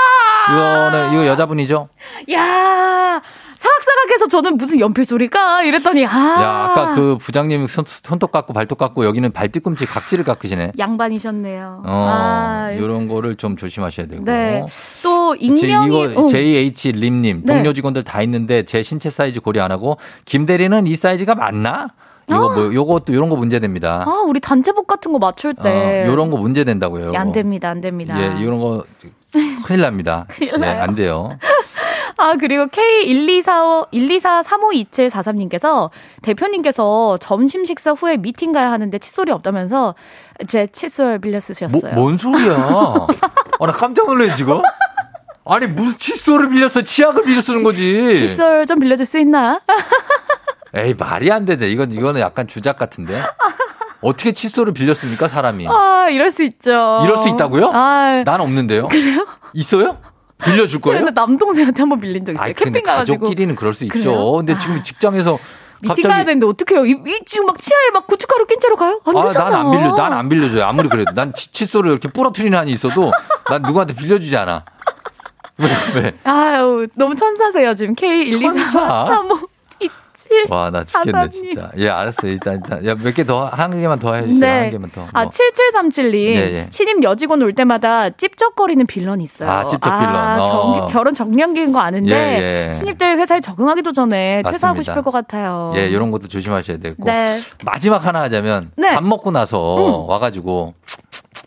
[0.50, 1.90] 이거는, 이거 여자분이죠?
[2.34, 3.22] 야
[3.56, 5.64] 사각사각해서 저는 무슨 연필 소리가?
[5.64, 6.10] 이랬더니, 아.
[6.10, 10.74] 야, 아까 그 부장님 손, 손톱 깎고 발톱 깎고 여기는 발뒤꿈치 각질을 깎으시네.
[10.78, 11.84] 양반이셨네요.
[11.86, 12.78] 어, 아.
[12.78, 14.24] 요런 거를 좀 조심하셔야 되고.
[14.24, 14.64] 네.
[15.02, 15.88] 또, 익명이.
[15.88, 16.28] 이거 어.
[16.28, 17.44] JH 림님.
[17.46, 17.54] 네.
[17.54, 21.88] 동료 직원들 다 있는데 제 신체 사이즈 고려 안 하고 김 대리는 이 사이즈가 맞나?
[22.30, 24.04] 이거 뭐 요것도 요런 거 문제됩니다.
[24.06, 27.14] 아, 우리 단체복 같은 거 맞출 때 어, 요런 거 문제된다고요.
[27.16, 27.70] 안 됩니다.
[27.70, 28.20] 안 됩니다.
[28.20, 28.84] 예, 요런 거
[29.66, 30.26] 큰일 납니다.
[30.32, 30.76] 큰일 나요.
[30.76, 31.38] 예, 안 돼요.
[32.20, 35.92] 아, 그리고 K124, 124352743님께서
[36.24, 39.94] 대표님께서 점심 식사 후에 미팅 가야 하는데 칫솔이 없다면서
[40.48, 41.94] 제 칫솔 빌려 쓰셨어요.
[41.94, 42.54] 뭐, 뭔 소리야?
[43.60, 44.62] 아, 나 깜짝 놀래, 지금.
[45.46, 46.82] 아니, 무슨 칫솔을 빌렸어?
[46.82, 48.16] 치약을 빌려 쓰는 거지.
[48.18, 49.62] 칫솔 좀 빌려줄 수 있나?
[50.76, 51.66] 에이, 말이 안 되죠.
[51.66, 53.22] 이건, 이거는 약간 주작 같은데.
[54.02, 55.68] 어떻게 칫솔을 빌렸습니까, 사람이?
[55.68, 57.00] 아, 이럴 수 있죠.
[57.04, 57.72] 이럴 수 있다고요?
[57.74, 58.86] 아, 난 없는데요.
[58.88, 59.26] 그래요?
[59.54, 59.98] 있어요?
[60.44, 61.10] 빌려줄 거예요?
[61.10, 62.44] 남동생한테 한번 빌린 적 있어요.
[62.46, 63.20] 아니, 캠핑 가가지고.
[63.22, 63.94] 가족끼리는 그럴 수 있죠.
[64.00, 64.32] 그래요?
[64.34, 65.40] 근데 지금 직장에서
[65.82, 66.08] 미팅.
[66.08, 66.86] 가야 되는데 어떡해요?
[66.86, 69.00] 이, 이, 지금 막 치아에 막 고춧가루 낀 채로 가요?
[69.06, 69.50] 안 아, 되잖아.
[69.50, 70.64] 난안 빌려, 난 안 빌려줘요.
[70.66, 71.12] 아무리 그래도.
[71.14, 73.12] 난 치, 칫솔을 이렇게 부러뜨리는 한이 있어도
[73.50, 74.64] 난 누구한테 빌려주지 않아.
[75.58, 76.14] 왜, 왜?
[76.24, 77.96] 아유, 너무 천사세요, 지금.
[80.18, 80.52] K12335.
[80.52, 81.72] 와, 나 죽겠네, 진짜.
[81.78, 82.32] 예, 알았어요.
[82.32, 82.86] 일단, 일단.
[82.86, 84.40] 야, 몇 개 더, 한 개만 더 해주세요.
[84.40, 84.60] 네.
[84.64, 85.02] 한 개만 더.
[85.02, 85.10] 뭐.
[85.14, 86.14] 아, 7737님.
[86.16, 86.68] 예, 예.
[86.72, 89.50] 신입 여직원 올 때마다 찝쩍거리는 빌런이 있어요.
[89.50, 90.16] 아, 찝쩍 빌런.
[90.16, 90.88] 아, 어.
[90.88, 92.74] 결혼 정년기인 거 아는데, 예, 예.
[92.74, 94.52] 신입들 회사에 적응하기도 전에 맞습니다.
[94.52, 95.74] 퇴사하고 싶을 것 같아요.
[95.76, 97.04] 예, 이런 것도 조심하셔야 되고.
[97.06, 97.42] 네.
[97.64, 98.94] 마지막 하나 하자면, 네.
[98.96, 100.10] 밥 먹고 나서 응.
[100.10, 100.74] 와가지고,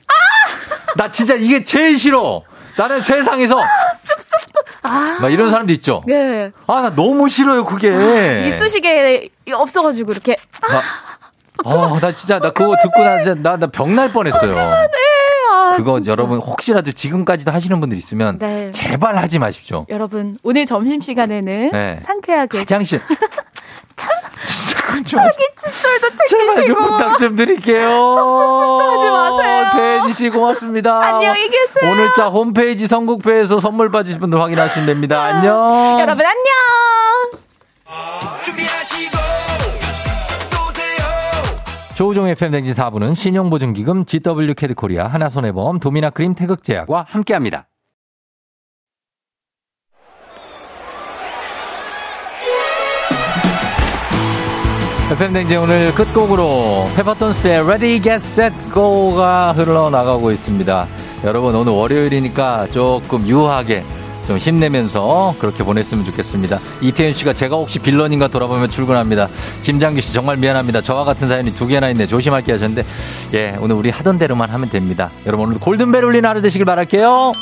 [0.07, 0.13] 아!
[0.97, 2.43] 나 진짜 이게 제일 싫어!
[2.77, 3.57] 나는 세상에서
[4.83, 5.19] 아.
[5.21, 6.03] 막 이런 사람도 있죠.
[6.07, 6.51] 네.
[6.67, 7.91] 아, 나 너무 싫어요, 그게.
[7.91, 10.37] 아, 이쑤시개 없어가지고 이렇게.
[10.69, 10.83] 아.
[11.65, 14.59] 어, 나 진짜, 나 그거 듣고 나, 나, 나 병 날 뻔했어요.
[14.59, 16.13] 아, 그거 진짜.
[16.13, 18.73] 여러분 혹시라도 지금까지도 하시는 분들 있으면 네.
[18.73, 19.85] 제발 하지 마십시오.
[19.91, 21.99] 여러분 오늘 점심 시간에는 네.
[22.03, 23.01] 상쾌하게 가장 싫.
[25.05, 26.29] 자기 칫솔도 챙기시고.
[26.29, 27.89] 제발 좀 부탁 좀 드릴게요.
[27.91, 29.71] 쏙쏙쏙도 하지 마세요.
[30.03, 31.01] 배지 씨 고맙습니다.
[31.03, 31.91] 안녕히 계세요.
[31.93, 35.23] 오늘자 홈페이지 선곡표에서 선물 받으실 분들 확인하시면 됩니다.
[35.23, 35.99] 안녕.
[36.01, 36.45] 여러분 안녕.
[41.95, 47.67] 조우종의 팬댕진 4부는 신용보증기금 GW 캐드코리아 하나손해보험 도미나크림 태극제약과 함께합니다.
[55.11, 60.87] FM댕진 오늘 끝곡으로 페퍼톤스의 Ready, Get, Set, Go가 흘러나가고 있습니다.
[61.25, 63.83] 여러분 오늘 월요일이니까 조금 유하게
[64.29, 66.61] 좀 힘내면서 그렇게 보냈으면 좋겠습니다.
[66.81, 69.27] 이태현 씨가 제가 혹시 빌런인가 돌아보면 출근합니다.
[69.65, 70.81] 김장규 씨 정말 미안합니다.
[70.81, 72.07] 저와 같은 사연이 두 개나 있네.
[72.07, 72.85] 조심할게 하셨는데
[73.35, 75.11] 예 오늘 우리 하던 대로만 하면 됩니다.
[75.27, 77.33] 여러분 오늘 골든벨 울리는 하루 되시길 바랄게요.